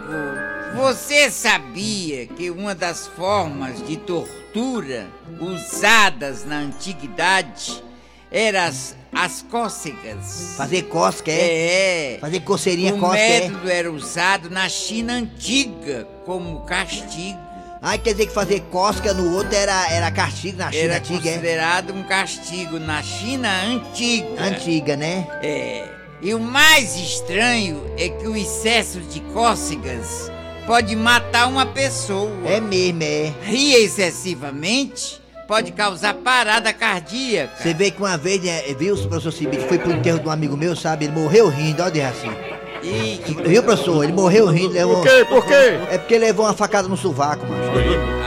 você 0.77 1.31
sabia 1.31 2.27
que 2.27 2.51
uma 2.51 2.75
das 2.75 3.07
formas 3.07 3.85
de 3.85 3.97
tortura 3.97 5.07
usadas 5.39 6.45
na 6.45 6.57
antiguidade 6.57 7.83
eram 8.31 8.59
as, 8.61 8.95
as 9.11 9.41
cócegas? 9.41 10.53
Fazer 10.55 10.83
cócega, 10.83 11.31
é? 11.31 12.13
É. 12.15 12.17
Fazer 12.19 12.39
coceirinha 12.41 12.93
o 12.93 12.99
cócega, 12.99 13.21
é? 13.21 13.39
método 13.41 13.69
era 13.69 13.91
usado 13.91 14.49
na 14.51 14.69
China 14.69 15.13
antiga 15.13 16.07
como 16.25 16.61
castigo. 16.61 17.39
Ai, 17.81 17.97
quer 17.97 18.11
dizer 18.11 18.27
que 18.27 18.33
fazer 18.33 18.61
cócega 18.71 19.13
no 19.13 19.35
outro 19.35 19.55
era, 19.55 19.91
era 19.91 20.11
castigo 20.11 20.57
na 20.57 20.71
China 20.71 20.83
Era 20.83 20.97
antiga, 20.97 21.29
é? 21.29 21.33
considerado 21.33 21.93
um 21.93 22.03
castigo 22.03 22.79
na 22.79 23.01
China 23.01 23.49
antiga. 23.65 24.43
Antiga, 24.43 24.95
né? 24.95 25.27
É. 25.41 25.87
E 26.21 26.33
o 26.33 26.39
mais 26.39 26.95
estranho 26.95 27.83
é 27.97 28.09
que 28.09 28.27
o 28.27 28.35
excesso 28.35 28.99
de 29.01 29.21
cócegas 29.33 30.31
pode 30.67 30.95
matar 30.95 31.47
uma 31.47 31.65
pessoa. 31.65 32.29
É 32.45 32.59
mesmo, 32.59 33.01
é. 33.01 33.33
Rir 33.41 33.75
excessivamente 33.75 35.21
pode 35.47 35.71
causar 35.71 36.13
parada 36.13 36.73
cardíaca. 36.73 37.53
Você 37.57 37.73
vê 37.73 37.89
que 37.89 37.99
uma 37.99 38.17
vez, 38.17 38.43
né, 38.43 38.61
viu, 38.77 38.93
o 38.93 39.07
professor 39.07 39.31
Cibite 39.31 39.65
foi 39.65 39.79
pro 39.79 39.93
enterro 39.93 40.19
de 40.19 40.27
um 40.27 40.31
amigo 40.31 40.57
meu, 40.57 40.75
sabe? 40.75 41.05
Ele 41.05 41.13
morreu 41.13 41.47
rindo, 41.47 41.81
ó, 41.81 41.89
de 41.89 42.01
assim. 42.01 42.29
E 42.83 43.19
Viu, 43.45 43.63
professor? 43.63 44.03
Ele 44.03 44.11
morreu 44.13 44.47
rindo. 44.47 44.73
Levou... 44.73 44.97
Por 44.97 45.03
quê? 45.03 45.25
Por 45.27 45.45
quê? 45.45 45.79
É 45.89 45.97
porque 45.97 46.17
levou 46.17 46.45
uma 46.45 46.53
facada 46.53 46.87
no 46.87 46.97
sovaco, 46.97 47.45
mano. 47.47 48.17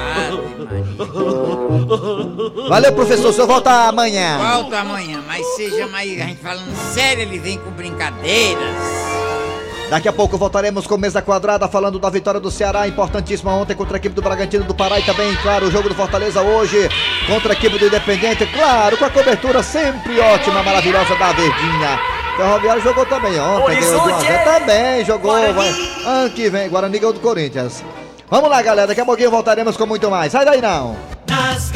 Valeu, 2.68 2.92
professor. 2.92 3.29
O 3.29 3.33
senhor 3.33 3.46
volta 3.46 3.70
amanhã. 3.88 4.38
Volto 4.38 4.74
amanhã, 4.74 5.22
mas 5.26 5.46
seja 5.57 5.87
mais. 5.87 6.11
A 6.20 6.24
gente 6.24 6.40
falando 6.40 6.74
sério, 6.92 7.22
ele 7.22 7.38
vem 7.38 7.59
com 7.59 7.70
brincadeiras. 7.70 9.19
Daqui 9.90 10.07
a 10.07 10.12
pouco 10.12 10.38
voltaremos 10.38 10.87
com 10.87 10.96
mesa 10.96 11.20
quadrada 11.20 11.66
falando 11.66 11.98
da 11.98 12.09
vitória 12.09 12.38
do 12.38 12.48
Ceará, 12.48 12.87
importantíssima 12.87 13.53
ontem 13.53 13.74
contra 13.74 13.96
a 13.96 13.98
equipe 13.98 14.14
do 14.14 14.22
Bragantino 14.22 14.62
do 14.62 14.72
Pará 14.72 15.00
e 15.00 15.03
também, 15.03 15.35
claro, 15.42 15.66
o 15.66 15.70
jogo 15.70 15.88
do 15.88 15.96
Fortaleza 15.96 16.40
hoje 16.40 16.88
contra 17.26 17.53
a 17.53 17.57
equipe 17.57 17.76
do 17.76 17.87
Independente, 17.87 18.46
claro, 18.46 18.96
com 18.96 19.05
a 19.05 19.11
cobertura 19.11 19.64
sempre 19.64 20.20
ótima, 20.20 20.62
maravilhosa 20.62 21.16
da 21.16 21.33
Verdinha. 21.33 21.98
O 22.35 22.37
Ferroviário 22.37 22.83
jogou 22.85 23.05
também 23.05 23.40
ontem, 23.40 23.81
ganhou 23.81 24.00
de 24.00 24.12
1 24.12 24.14
a 24.14 24.20
0. 24.20 24.44
também 24.44 25.05
jogou. 25.05 25.33
Vai, 25.33 25.74
ano 26.07 26.31
que 26.31 26.48
vem, 26.48 26.68
Guarani 26.68 26.96
ganhou 26.96 27.12
do 27.12 27.18
Corinthians. 27.18 27.83
Vamos 28.31 28.48
lá, 28.48 28.62
galera, 28.62 28.87
daqui 28.87 29.00
a 29.00 29.05
pouquinho 29.05 29.33
voltaremos 29.33 29.76
com 29.76 29.87
muito 29.87 30.09
mais. 30.09 30.31
Sai 30.31 30.44
daí 30.44 30.62
não. 30.62 30.94
Nas 31.29 31.68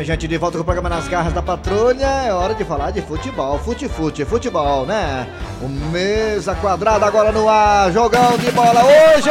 bem, 0.00 0.06
gente, 0.06 0.26
de 0.26 0.38
volta 0.38 0.56
com 0.56 0.62
o 0.62 0.64
programa 0.64 0.88
Nas 0.88 1.06
Garras 1.08 1.34
da 1.34 1.42
Patrulha. 1.42 2.06
É 2.06 2.32
hora 2.32 2.54
de 2.54 2.64
falar 2.64 2.90
de 2.90 3.02
futebol. 3.02 3.58
Fute-fute, 3.58 4.24
futebol, 4.24 4.86
né? 4.86 5.28
O 5.60 5.68
Mesa 5.68 6.54
Quadrada 6.54 7.04
agora 7.04 7.30
no 7.30 7.46
ar. 7.48 7.92
Jogão 7.92 8.38
de 8.38 8.50
bola 8.50 8.82
hoje! 8.82 9.30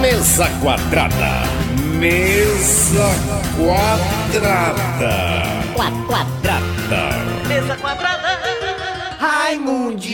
Mesa 0.00 0.48
quadrada. 0.62 1.42
Mesa 1.98 3.10
quadrada. 3.56 5.12
Quadrada. 5.74 6.60
Mesa 7.48 7.76
quadrada. 7.76 8.40
Raimundico. 9.18 10.06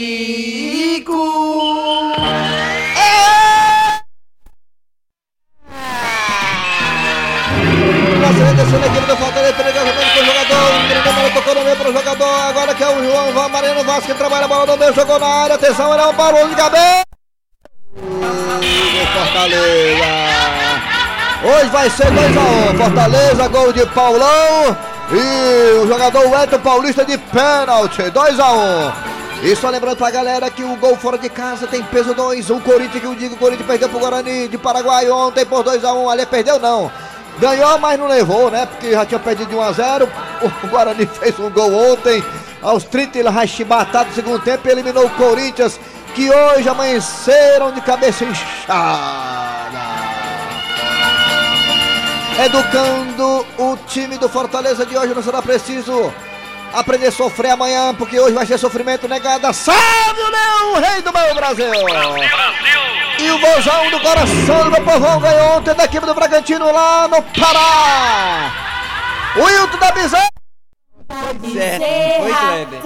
Nossa, 8.33 8.55
descendo 8.55 8.85
a 8.85 8.87
equipe 8.87 9.07
do 9.07 9.17
Fortaleza, 9.17 9.53
perdeu 9.55 9.83
o 9.83 9.93
pro 9.93 10.25
jogador. 10.25 10.85
Entregou 10.85 11.13
a 11.13 11.15
bola, 11.15 11.31
tocou 11.31 11.55
no 11.55 11.65
meio 11.65 11.77
pro 11.77 11.93
jogador. 11.93 12.49
Agora 12.49 12.75
que 12.75 12.83
é 12.83 12.89
o 12.89 13.05
João 13.05 13.33
Van 13.33 13.49
Mariano 13.49 13.85
Vasco 13.85 14.07
que 14.07 14.15
trabalha 14.15 14.45
a 14.45 14.49
bola 14.49 14.67
no 14.67 14.77
meio, 14.77 14.95
jogou 14.95 15.19
na 15.19 15.27
área. 15.27 15.55
Atenção, 15.57 15.93
ele 15.93 16.03
é 16.03 16.07
um 16.07 16.13
barulho 16.13 16.49
de 16.49 16.57
cabeça. 16.57 17.03
Fortaleza. 19.13 20.05
Hoje 21.45 21.71
vai 21.71 21.91
ser 21.91 22.07
2x1. 22.07 22.79
Fortaleza, 22.79 23.49
gol 23.49 23.73
de 23.73 23.87
Paulão. 23.87 24.77
E 25.11 25.79
o 25.81 25.87
jogador 25.87 26.31
Wellington 26.31 26.59
Paulista 26.61 27.05
de 27.05 27.19
pênalti. 27.19 28.03
2x1. 28.03 28.93
E 29.43 29.57
só 29.57 29.69
lembrando 29.69 29.97
pra 29.97 30.11
galera 30.11 30.49
que 30.51 30.63
o 30.63 30.77
gol 30.77 30.97
fora 30.97 31.19
de 31.19 31.29
casa 31.29 31.67
tem 31.67 31.83
peso 31.83 32.15
2. 32.15 32.49
O 32.51 32.61
Corinthians, 32.61 33.01
que 33.01 33.07
eu 33.07 33.15
digo, 33.15 33.35
o 33.35 33.39
Corinthians 33.39 33.67
perdeu 33.67 33.89
pro 33.89 33.99
Guarani 33.99 34.47
de 34.47 34.57
Paraguai 34.57 35.11
ontem 35.11 35.45
por 35.45 35.65
2x1. 35.65 36.13
Ali 36.13 36.25
perdeu 36.25 36.61
não. 36.61 36.91
Ganhou, 37.39 37.79
mas 37.79 37.99
não 37.99 38.07
levou, 38.07 38.51
né? 38.51 38.67
Porque 38.67 38.93
já 38.93 39.07
tinha 39.07 39.19
perdido 39.19 39.49
de 39.49 39.57
1x0. 39.57 40.09
O 40.65 40.67
Guarani 40.67 41.07
fez 41.07 41.39
um 41.39 41.51
gol 41.51 41.93
ontem. 41.93 42.23
Aos 42.61 42.85
30 42.85 43.19
ele 43.19 43.29
arrechibatado 43.29 44.09
no 44.09 44.15
segundo 44.15 44.41
tempo 44.41 44.69
eliminou 44.69 45.07
o 45.07 45.11
Corinthians, 45.11 45.79
que 46.15 46.31
hoje 46.31 46.69
amanheceram 46.69 47.73
de 47.73 47.81
cabeça 47.81 48.25
inchada. 48.25 49.81
Educando 52.45 53.47
o 53.59 53.77
time 53.87 54.17
do 54.19 54.29
Fortaleza 54.29 54.85
de 54.85 54.97
hoje, 54.97 55.15
não 55.15 55.23
será 55.23 55.43
preciso 55.43 56.13
aprender 56.73 57.09
a 57.09 57.13
sofrer 57.13 57.51
amanhã, 57.51 57.95
porque 57.95 58.19
hoje 58.19 58.35
vai 58.35 58.47
ser 58.47 58.59
sofrimento 58.59 59.09
negado. 59.09 59.53
Salve 59.53 60.21
o 60.21 60.31
meu 60.31 60.81
rei 60.81 61.03
do 61.03 61.13
meu 61.13 61.35
Brasil! 61.35 61.73
E 63.19 63.31
o 63.31 63.39
bolsão 63.39 63.91
do 63.91 64.01
coração 64.01 64.65
do 64.65 64.71
meu 64.71 64.83
povão 64.83 65.21
ganhou 65.21 65.59
ontem 65.59 65.75
da 65.75 65.85
equipe 65.85 66.07
do 66.07 66.15
Bragantino 66.15 66.73
lá 66.73 67.09
no 67.09 67.23
Pará! 67.23 68.51
O 69.37 69.49
Hilton 69.49 69.79
da 69.79 69.93
Bezerra! 69.93 70.42
Certo, 71.53 71.81
não 71.81 72.23
foi, 72.23 72.33
Kleber? 72.33 72.81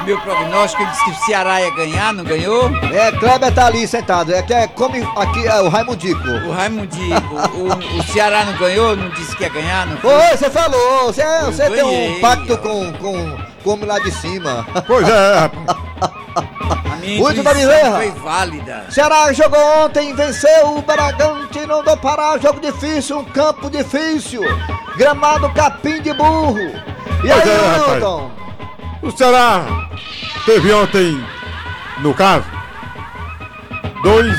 O 0.00 0.04
meu 0.04 0.20
prognóstico 0.20 0.84
disse 0.86 1.04
que 1.04 1.10
o 1.10 1.14
Ceará 1.26 1.60
ia 1.60 1.70
ganhar, 1.74 2.12
não 2.12 2.24
ganhou? 2.24 2.70
É, 2.92 3.12
Kleber 3.12 3.54
tá 3.54 3.66
ali 3.66 3.86
sentado. 3.86 4.34
É 4.34 4.42
que 4.42 4.52
é 4.52 4.66
come 4.66 5.06
aqui 5.16 5.46
é 5.46 5.60
o 5.60 5.68
Raimundico. 5.68 6.28
O 6.28 6.52
Raimundico, 6.52 7.34
o, 7.54 7.98
o 7.98 8.02
Ceará 8.12 8.44
não 8.44 8.54
ganhou, 8.54 8.96
não 8.96 9.08
disse 9.10 9.36
que 9.36 9.44
ia 9.44 9.48
ganhar, 9.48 9.86
não 9.86 9.96
foi? 9.98 10.14
Oi, 10.14 10.36
você 10.36 10.50
falou. 10.50 11.06
Você, 11.06 11.22
Eu 11.22 11.52
você 11.52 11.70
tem 11.70 11.84
um 11.84 12.20
pacto 12.20 12.56
com, 12.58 12.92
com, 12.94 13.36
com 13.62 13.70
o 13.70 13.72
homem 13.72 13.86
lá 13.86 13.98
de 13.98 14.10
cima. 14.10 14.66
Pois 14.86 15.08
é, 15.08 15.50
A 16.92 16.96
minha 16.96 17.20
Muito 17.20 17.42
da 17.42 17.50
intuição 17.52 17.70
Bezerra. 17.70 17.96
foi 17.96 18.10
válida. 18.10 18.86
Ceará 18.90 19.32
jogou 19.32 19.60
ontem, 19.84 20.14
venceu 20.14 20.76
o 20.76 20.82
Bragantino 20.82 21.82
do 21.82 21.96
Pará. 21.96 22.38
Jogo 22.38 22.60
difícil, 22.60 23.18
um 23.18 23.24
campo 23.24 23.70
difícil. 23.70 24.42
Gramado 24.96 25.50
capim 25.52 26.00
de 26.02 26.12
burro. 26.12 26.58
E 27.24 27.32
aí, 27.32 27.40
rapaz. 27.40 28.04
O 29.02 29.10
Ceará 29.10 29.88
teve 30.44 30.72
ontem, 30.72 31.22
no 32.00 32.12
caso, 32.14 32.44
dois, 34.02 34.38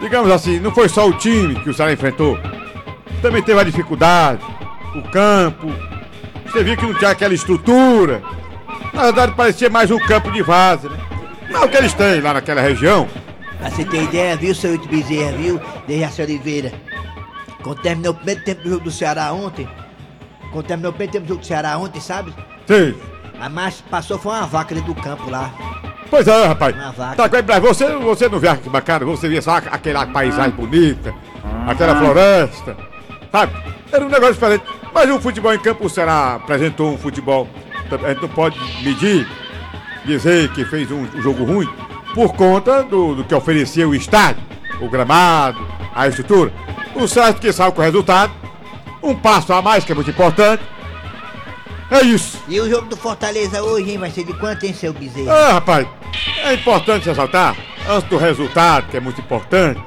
digamos 0.00 0.30
assim, 0.30 0.58
não 0.60 0.70
foi 0.70 0.88
só 0.88 1.06
o 1.06 1.12
time 1.12 1.54
que 1.56 1.70
o 1.70 1.74
Ceará 1.74 1.92
enfrentou. 1.92 2.38
também 3.22 3.42
teve 3.42 3.60
a 3.60 3.64
dificuldade. 3.64 4.42
O 4.94 5.02
campo. 5.10 5.68
Você 6.46 6.64
viu 6.64 6.76
que 6.76 6.86
não 6.86 6.94
tinha 6.94 7.10
aquela 7.10 7.34
estrutura. 7.34 8.22
Na 8.92 9.02
verdade, 9.04 9.32
parecia 9.32 9.68
mais 9.68 9.90
um 9.90 9.98
campo 9.98 10.30
de 10.30 10.42
vaza, 10.42 10.88
né? 10.88 10.98
Não 11.50 11.62
é 11.62 11.64
o 11.64 11.68
que 11.68 11.76
eles 11.76 11.92
têm 11.92 12.20
lá 12.20 12.34
naquela 12.34 12.60
região. 12.60 13.08
Pra 13.58 13.70
você 13.70 13.84
ter 13.84 14.04
ideia, 14.04 14.36
viu, 14.36 14.54
seu 14.54 14.74
Ito 14.74 14.88
Bezerra, 14.88 15.32
viu? 15.32 15.60
Dejaci 15.86 16.22
Oliveira. 16.22 16.72
Quando 17.62 17.80
terminou 17.80 18.12
o 18.12 18.16
primeiro 18.16 18.42
tempo 18.44 18.62
do 18.62 18.70
jogo 18.70 18.84
do 18.84 18.90
Ceará 18.90 19.32
ontem, 19.32 19.68
quando 20.52 20.66
terminou 20.66 20.90
o 20.90 20.94
primeiro 20.94 21.12
tempo 21.12 21.34
do 21.36 21.44
Ceará 21.44 21.76
ontem, 21.78 22.00
sabe? 22.00 22.34
Sim. 22.66 22.94
A 23.40 23.48
mais 23.48 23.80
passou 23.82 24.18
foi 24.18 24.32
uma 24.32 24.46
vaca 24.46 24.74
dentro 24.74 24.92
do 24.92 25.00
campo 25.00 25.30
lá. 25.30 25.52
Pois 26.10 26.26
é, 26.26 26.46
rapaz. 26.46 26.74
Uma 26.74 26.92
vaca. 26.92 27.28
Tá, 27.28 27.44
mas 27.46 27.60
você, 27.60 27.96
você 27.96 28.28
não 28.28 28.38
vê 28.38 28.54
que 28.56 28.68
bacana, 28.68 29.04
você 29.04 29.28
via 29.28 29.42
só 29.42 29.56
aquela 29.56 30.06
paisagem 30.06 30.52
bonita, 30.52 31.14
aquela 31.66 31.94
floresta, 31.96 32.76
sabe? 33.30 33.52
Era 33.92 34.04
um 34.04 34.08
negócio 34.08 34.34
diferente. 34.34 34.64
Mas 34.92 35.10
o 35.10 35.20
futebol 35.20 35.54
em 35.54 35.58
campo, 35.58 35.86
o 35.86 35.90
Ceará 35.90 36.36
apresentou 36.36 36.92
um 36.92 36.98
futebol. 36.98 37.48
A 37.90 38.08
gente 38.08 38.22
não 38.22 38.28
pode 38.28 38.58
medir, 38.82 39.26
dizer 40.04 40.50
que 40.52 40.64
fez 40.64 40.90
um, 40.90 41.06
jogo 41.20 41.44
ruim, 41.44 41.68
por 42.14 42.34
conta 42.34 42.82
do, 42.82 43.14
do 43.14 43.24
que 43.24 43.34
oferecia 43.34 43.88
o 43.88 43.94
estádio, 43.94 44.42
o 44.80 44.88
gramado, 44.88 45.58
a 45.94 46.08
estrutura. 46.08 46.52
O 46.94 47.06
certo 47.06 47.40
que 47.40 47.52
saiu 47.52 47.72
com 47.72 47.80
o 47.80 47.84
resultado, 47.84 48.32
um 49.02 49.14
passo 49.14 49.52
a 49.52 49.62
mais, 49.62 49.84
que 49.84 49.92
é 49.92 49.94
muito 49.94 50.10
importante. 50.10 50.62
É 51.90 52.02
isso. 52.02 52.42
E 52.48 52.60
o 52.60 52.68
jogo 52.68 52.86
do 52.86 52.96
Fortaleza 52.96 53.62
hoje, 53.62 53.92
hein? 53.92 53.98
Vai 53.98 54.10
ser 54.10 54.24
de 54.24 54.34
quanto, 54.34 54.64
hein, 54.64 54.74
seu 54.74 54.92
Bezerra? 54.92 55.32
Ah, 55.32 55.52
rapaz, 55.54 55.86
é 56.44 56.54
importante 56.54 57.08
ressaltar, 57.08 57.56
antes 57.88 58.08
do 58.08 58.18
resultado, 58.18 58.88
que 58.88 58.96
é 58.96 59.00
muito 59.00 59.20
importante, 59.20 59.80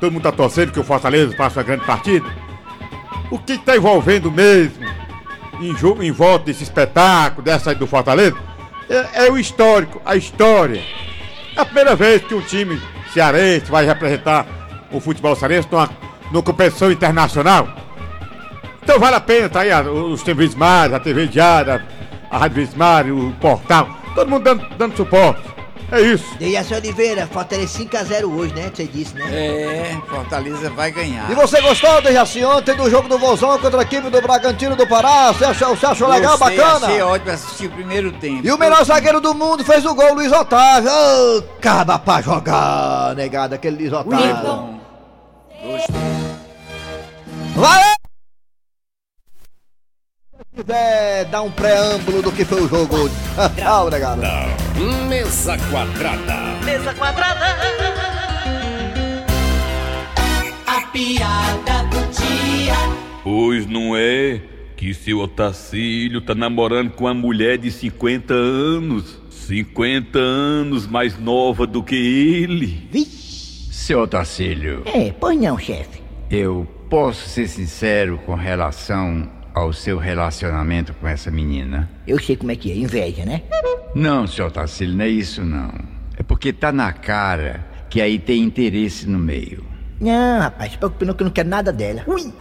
todo 0.00 0.12
mundo 0.12 0.22
tá 0.22 0.32
torcendo 0.32 0.72
que 0.72 0.80
o 0.80 0.84
Fortaleza 0.84 1.36
faça 1.36 1.60
uma 1.60 1.64
grande 1.64 1.84
partida. 1.84 2.26
O 3.30 3.38
que 3.38 3.52
está 3.52 3.76
envolvendo 3.76 4.30
mesmo 4.30 4.84
em, 5.60 5.76
jogo, 5.76 6.02
em 6.02 6.10
volta 6.10 6.46
desse 6.46 6.64
espetáculo, 6.64 7.42
dessa 7.42 7.70
aí 7.70 7.76
do 7.76 7.86
Fortaleza, 7.86 8.36
é, 8.88 9.26
é 9.26 9.30
o 9.30 9.38
histórico, 9.38 10.02
a 10.04 10.16
história. 10.16 10.82
É 11.56 11.60
a 11.60 11.64
primeira 11.64 11.94
vez 11.94 12.22
que 12.22 12.34
um 12.34 12.40
time 12.40 12.80
cearense 13.12 13.70
vai 13.70 13.86
representar 13.86 14.46
o 14.90 15.00
futebol 15.00 15.34
cearense 15.36 15.68
numa, 15.70 15.88
numa 16.30 16.42
competição 16.42 16.90
internacional. 16.90 17.68
Então 18.84 18.98
vale 19.00 19.16
a 19.16 19.20
pena, 19.20 19.48
tá 19.48 19.60
aí 19.60 19.72
a- 19.72 19.80
os 19.80 20.22
TV 20.22 20.44
Smart, 20.44 20.94
a 20.94 21.00
TV 21.00 21.26
Diária, 21.26 21.84
a 22.30 22.36
Rádio 22.38 22.62
Smart, 22.64 23.10
o 23.10 23.32
portal, 23.40 23.88
todo 24.14 24.28
mundo 24.30 24.44
dando, 24.44 24.68
dando 24.76 24.96
suporte. 24.96 25.42
É 25.92 26.00
isso. 26.00 26.24
Dejaci 26.38 26.74
Oliveira, 26.74 27.26
Fortaleza 27.26 27.78
5x0 27.78 28.24
hoje, 28.34 28.54
né? 28.54 28.70
Você 28.74 28.84
disse, 28.84 29.14
né? 29.14 29.24
É, 29.30 29.96
Fortaleza 30.08 30.68
vai 30.70 30.90
ganhar. 30.90 31.30
E 31.30 31.34
você 31.34 31.60
gostou, 31.60 32.00
Dejaci, 32.02 32.44
ontem 32.44 32.74
do 32.74 32.90
jogo 32.90 33.08
do 33.08 33.18
Vozão 33.18 33.58
contra 33.58 33.80
a 33.80 33.82
equipe 33.82 34.10
do 34.10 34.20
Bragantino 34.20 34.74
do 34.74 34.86
Pará? 34.86 35.32
Você 35.32 35.44
achou, 35.44 35.76
você 35.76 35.86
achou 35.86 36.08
legal, 36.08 36.36
Gostei, 36.36 36.56
bacana? 36.56 36.86
Achei 36.86 37.02
ótimo 37.02 37.30
assistir 37.30 37.66
o 37.66 37.70
primeiro 37.70 38.12
tempo. 38.12 38.46
E 38.46 38.50
o 38.50 38.58
melhor 38.58 38.82
zagueiro 38.84 39.20
do 39.20 39.34
mundo 39.34 39.62
fez 39.64 39.84
o 39.84 39.94
gol, 39.94 40.14
Luiz 40.14 40.32
Otávio. 40.32 40.90
Ô, 40.90 41.42
caba 41.60 41.98
pra 41.98 42.20
jogar, 42.20 43.14
negado, 43.14 43.54
aquele 43.54 43.76
Luiz 43.76 43.92
Otávio. 43.92 44.80
Vai! 47.54 47.82
Se 47.82 47.93
quiser 50.64 51.24
dar 51.26 51.42
um 51.42 51.50
preâmbulo 51.50 52.22
do 52.22 52.32
que 52.32 52.44
foi 52.44 52.62
o 52.62 52.68
jogo. 52.68 53.08
Tchau, 53.56 53.90
negado. 53.90 54.22
Mesa 55.08 55.56
quadrada. 55.70 56.64
Mesa 56.64 56.94
quadrada. 56.94 57.56
A 60.66 60.80
piada 60.92 61.82
do 61.90 62.00
dia. 62.12 62.74
Pois 63.22 63.66
não 63.66 63.94
é 63.96 64.40
que 64.76 64.92
seu 64.94 65.20
Otacílio 65.20 66.20
tá 66.20 66.34
namorando 66.34 66.90
com 66.92 67.04
uma 67.04 67.14
mulher 67.14 67.58
de 67.58 67.70
50 67.70 68.32
anos. 68.34 69.22
50 69.30 70.18
anos 70.18 70.86
mais 70.86 71.18
nova 71.18 71.66
do 71.66 71.82
que 71.82 71.94
ele. 71.94 72.88
Seu 73.70 74.08
Tacílio, 74.08 74.82
É, 74.86 75.12
pois 75.12 75.38
não, 75.38 75.58
chefe. 75.58 76.00
eu 76.30 76.66
posso 76.88 77.28
ser 77.28 77.46
sincero 77.48 78.18
com 78.24 78.34
relação 78.34 79.28
ao 79.54 79.72
seu 79.72 79.96
relacionamento 79.96 80.92
com 80.94 81.06
essa 81.06 81.30
menina? 81.30 81.88
Eu 82.06 82.18
sei 82.18 82.36
como 82.36 82.50
é 82.50 82.56
que 82.56 82.70
é, 82.70 82.76
inveja, 82.76 83.24
né? 83.24 83.42
Não, 83.94 84.26
seu 84.26 84.50
Tacílio, 84.50 84.96
não 84.96 85.04
é 85.04 85.08
isso 85.08 85.44
não. 85.44 85.72
É 86.16 86.22
porque 86.22 86.52
tá 86.52 86.72
na 86.72 86.92
cara 86.92 87.64
que 87.88 88.00
aí 88.00 88.18
tem 88.18 88.42
interesse 88.42 89.08
no 89.08 89.18
meio. 89.18 89.64
Não, 90.00 90.40
rapaz, 90.40 90.72
se 90.72 90.78
preocupe 90.78 91.04
não 91.04 91.14
que 91.14 91.22
eu 91.22 91.26
não 91.26 91.32
quero 91.32 91.48
nada 91.48 91.72
dela. 91.72 92.02
Ui! 92.06 92.32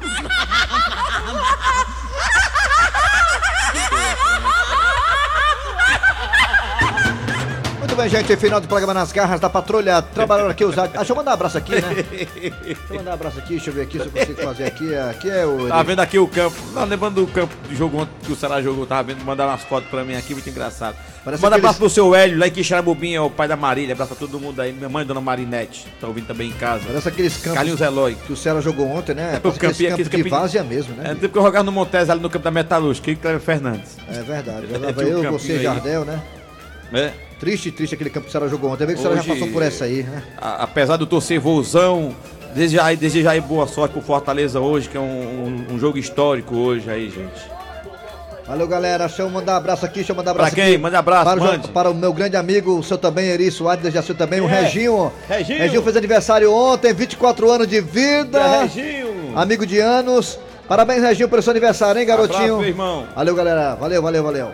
Bem, 8.03 8.09
gente. 8.09 8.37
Final 8.37 8.59
do 8.61 8.67
programa 8.67 8.93
nas 8.93 9.11
garras 9.11 9.39
da 9.39 9.49
patrulha. 9.49 10.01
Trabalhando 10.01 10.51
aqui 10.51 10.63
os. 10.65 10.77
Ah, 10.77 10.87
deixa 10.87 11.11
eu 11.11 11.15
mandar 11.15 11.31
um 11.31 11.33
abraço 11.33 11.57
aqui, 11.57 11.71
né? 11.73 11.81
Deixa 12.63 12.79
eu 12.89 12.95
mandar 12.97 13.11
um 13.11 13.13
abraço 13.13 13.39
aqui, 13.39 13.49
deixa 13.49 13.69
eu 13.69 13.73
ver 13.73 13.81
aqui 13.81 13.99
se 13.99 14.05
eu 14.05 14.11
consigo 14.11 14.41
fazer 14.41 14.65
aqui. 14.65 14.95
Aqui 14.95 15.29
é 15.29 15.45
o. 15.45 15.67
Tava 15.67 15.83
vendo 15.83 15.99
aqui 15.99 16.19
o 16.19 16.27
campo. 16.27 16.55
Não, 16.73 16.85
lembrando 16.85 17.25
do 17.25 17.31
campo 17.31 17.53
de 17.69 17.75
jogo 17.75 17.97
ontem 18.01 18.11
que 18.25 18.31
o 18.31 18.35
Ceará 18.35 18.61
jogou, 18.61 18.85
tava 18.85 19.03
vendo, 19.03 19.23
mandaram 19.23 19.51
umas 19.51 19.63
fotos 19.63 19.89
pra 19.89 20.03
mim 20.03 20.15
aqui, 20.15 20.33
muito 20.33 20.49
engraçado. 20.49 20.95
Parece 21.23 21.41
Manda 21.41 21.55
aqueles- 21.55 21.69
abraço 21.69 21.79
pro 21.79 21.89
seu 21.89 22.13
Hélio, 22.13 22.37
lá 22.37 22.47
em 22.47 22.51
Quixarabubim, 22.51 23.13
é 23.13 23.21
o 23.21 23.29
pai 23.29 23.47
da 23.47 23.55
Marília, 23.55 23.93
abraço 23.93 24.13
pra 24.15 24.27
todo 24.27 24.39
mundo 24.39 24.61
aí. 24.61 24.73
Minha 24.73 24.89
mãe, 24.89 25.05
dona 25.05 25.21
Marinete, 25.21 25.87
tá 26.01 26.07
ouvindo 26.07 26.27
também 26.27 26.49
em 26.49 26.53
casa. 26.53 26.83
Parece 26.85 27.07
aqueles 27.07 27.37
campos 27.37 27.53
Carlinhos 27.53 27.79
Eloy. 27.81 28.15
que 28.15 28.33
o 28.33 28.35
Ceará 28.35 28.59
jogou 28.59 28.87
ontem, 28.87 29.13
né? 29.15 29.37
O 29.39 29.41
Parece 29.41 29.59
campinho, 29.59 29.89
campos 29.91 30.07
aqueles 30.07 30.25
de 30.25 30.29
várzea 30.29 30.63
mesmo, 30.63 30.95
É, 30.99 31.09
né? 31.09 31.15
tempo 31.15 31.29
que 31.29 31.37
eu 31.39 31.43
jogava 31.43 31.63
no 31.63 31.71
Montes 31.71 32.09
ali 32.09 32.19
no 32.21 32.29
campo 32.29 32.43
da 32.43 32.51
Metalúrgica, 32.51 33.09
e 33.11 33.15
Cleber 33.15 33.39
Fernandes. 33.39 33.97
É 34.09 34.21
verdade. 34.21 34.67
É, 34.73 34.73
Jogava 34.73 35.01
um 35.01 35.23
eu, 35.23 35.31
você 35.31 35.53
e 35.57 35.63
Jardel, 35.63 36.03
né? 36.05 36.21
É. 36.93 37.11
Triste, 37.39 37.71
triste 37.71 37.95
aquele 37.95 38.09
campo 38.09 38.25
que 38.25 38.29
o 38.29 38.31
Ceará 38.31 38.47
jogou 38.47 38.69
ontem. 38.71 38.85
Vê 38.85 38.93
que 38.93 38.99
o 38.99 39.01
Ceará 39.01 39.17
já 39.17 39.23
passou 39.33 39.47
por 39.49 39.61
essa 39.61 39.85
aí, 39.85 40.03
né? 40.03 40.23
A- 40.37 40.63
apesar 40.63 40.95
do 40.97 41.05
torcer 41.05 41.39
vozão, 41.39 42.15
desejar, 42.55 42.95
desejar 42.95 43.31
aí 43.31 43.41
boa 43.41 43.67
sorte 43.67 43.91
pro 43.93 44.01
Fortaleza 44.01 44.59
hoje, 44.59 44.87
que 44.87 44.95
é 44.95 44.99
um, 44.99 45.03
um- 45.69 45.73
um 45.75 45.79
jogo 45.79 45.97
histórico 45.97 46.55
hoje 46.55 46.89
aí, 46.89 47.09
gente. 47.09 47.51
Valeu, 48.47 48.67
galera. 48.67 49.07
Deixa 49.07 49.21
eu 49.21 49.29
mandar 49.29 49.53
um 49.53 49.57
abraço 49.57 49.85
aqui, 49.85 49.95
deixa 49.95 50.11
eu 50.11 50.15
mandar 50.17 50.31
um 50.31 50.35
Pra 50.35 50.43
abraço 50.43 50.55
quem? 50.55 50.73
aqui. 50.73 50.77
Manda 50.77 50.99
abraço, 50.99 51.23
para, 51.25 51.41
o, 51.41 51.43
mande. 51.45 51.67
para 51.69 51.89
o 51.91 51.93
meu 51.93 52.11
grande 52.13 52.35
amigo, 52.35 52.77
o 52.77 52.83
seu 52.83 52.97
também, 52.97 53.27
Eri 53.27 53.49
Soares, 53.49 53.93
Jaci 53.93 54.13
também, 54.13 54.41
o 54.41 54.49
É. 54.49 54.61
Reginho. 54.63 55.11
Reginho. 55.29 55.81
fez 55.81 55.95
aniversário 55.97 56.51
ontem, 56.53 56.93
24 56.93 57.49
anos 57.49 57.67
de 57.67 57.79
vida. 57.81 58.39
É, 58.39 58.61
Reginho. 58.63 59.31
Amigo 59.37 59.65
de 59.65 59.79
anos. 59.79 60.37
Parabéns, 60.67 61.01
Reginho, 61.01 61.27
pelo 61.29 61.41
seu 61.41 61.51
aniversário, 61.51 61.99
hein, 61.99 62.05
garotinho? 62.07 62.37
Abraço, 62.39 62.59
meu 62.59 62.67
irmão. 62.67 63.05
Valeu, 63.15 63.33
galera. 63.35 63.75
Valeu, 63.75 64.01
valeu, 64.01 64.23
valeu. 64.23 64.51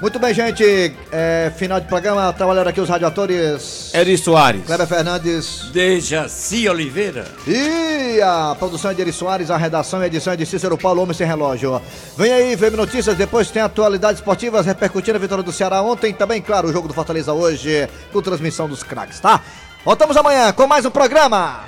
Muito 0.00 0.18
bem, 0.18 0.32
gente. 0.32 0.94
É, 1.12 1.52
final 1.56 1.78
de 1.78 1.86
programa, 1.86 2.32
trabalhando 2.32 2.68
aqui 2.68 2.80
os 2.80 2.88
radioatores. 2.88 3.92
Eri 3.92 4.16
Soares. 4.16 4.64
Kleber 4.64 4.86
Fernandes. 4.86 5.66
Dejaci 5.72 6.66
Oliveira. 6.68 7.26
E 7.46 8.18
a 8.22 8.56
produção 8.58 8.90
é 8.90 8.94
de 8.94 9.02
Eri 9.02 9.12
Soares, 9.12 9.50
a 9.50 9.58
redação 9.58 10.02
e 10.02 10.06
edição 10.06 10.32
é 10.32 10.36
de 10.36 10.46
Cícero 10.46 10.78
Paulo, 10.78 11.02
Homem 11.02 11.14
Sem 11.14 11.26
Relógio. 11.26 11.82
Vem 12.16 12.32
aí, 12.32 12.56
VM 12.56 12.76
Notícias, 12.76 13.14
depois 13.14 13.50
tem 13.50 13.60
atualidades 13.60 14.20
esportivas 14.20 14.64
repercutindo 14.64 15.18
a 15.18 15.20
vitória 15.20 15.44
do 15.44 15.52
Ceará 15.52 15.82
ontem. 15.82 16.14
Também, 16.14 16.40
claro, 16.40 16.68
o 16.68 16.72
jogo 16.72 16.88
do 16.88 16.94
Fortaleza 16.94 17.34
hoje, 17.34 17.86
com 18.10 18.22
transmissão 18.22 18.68
dos 18.68 18.82
craques, 18.82 19.20
tá? 19.20 19.42
Voltamos 19.84 20.16
amanhã 20.16 20.50
com 20.52 20.66
mais 20.66 20.86
um 20.86 20.90
programa. 20.90 21.60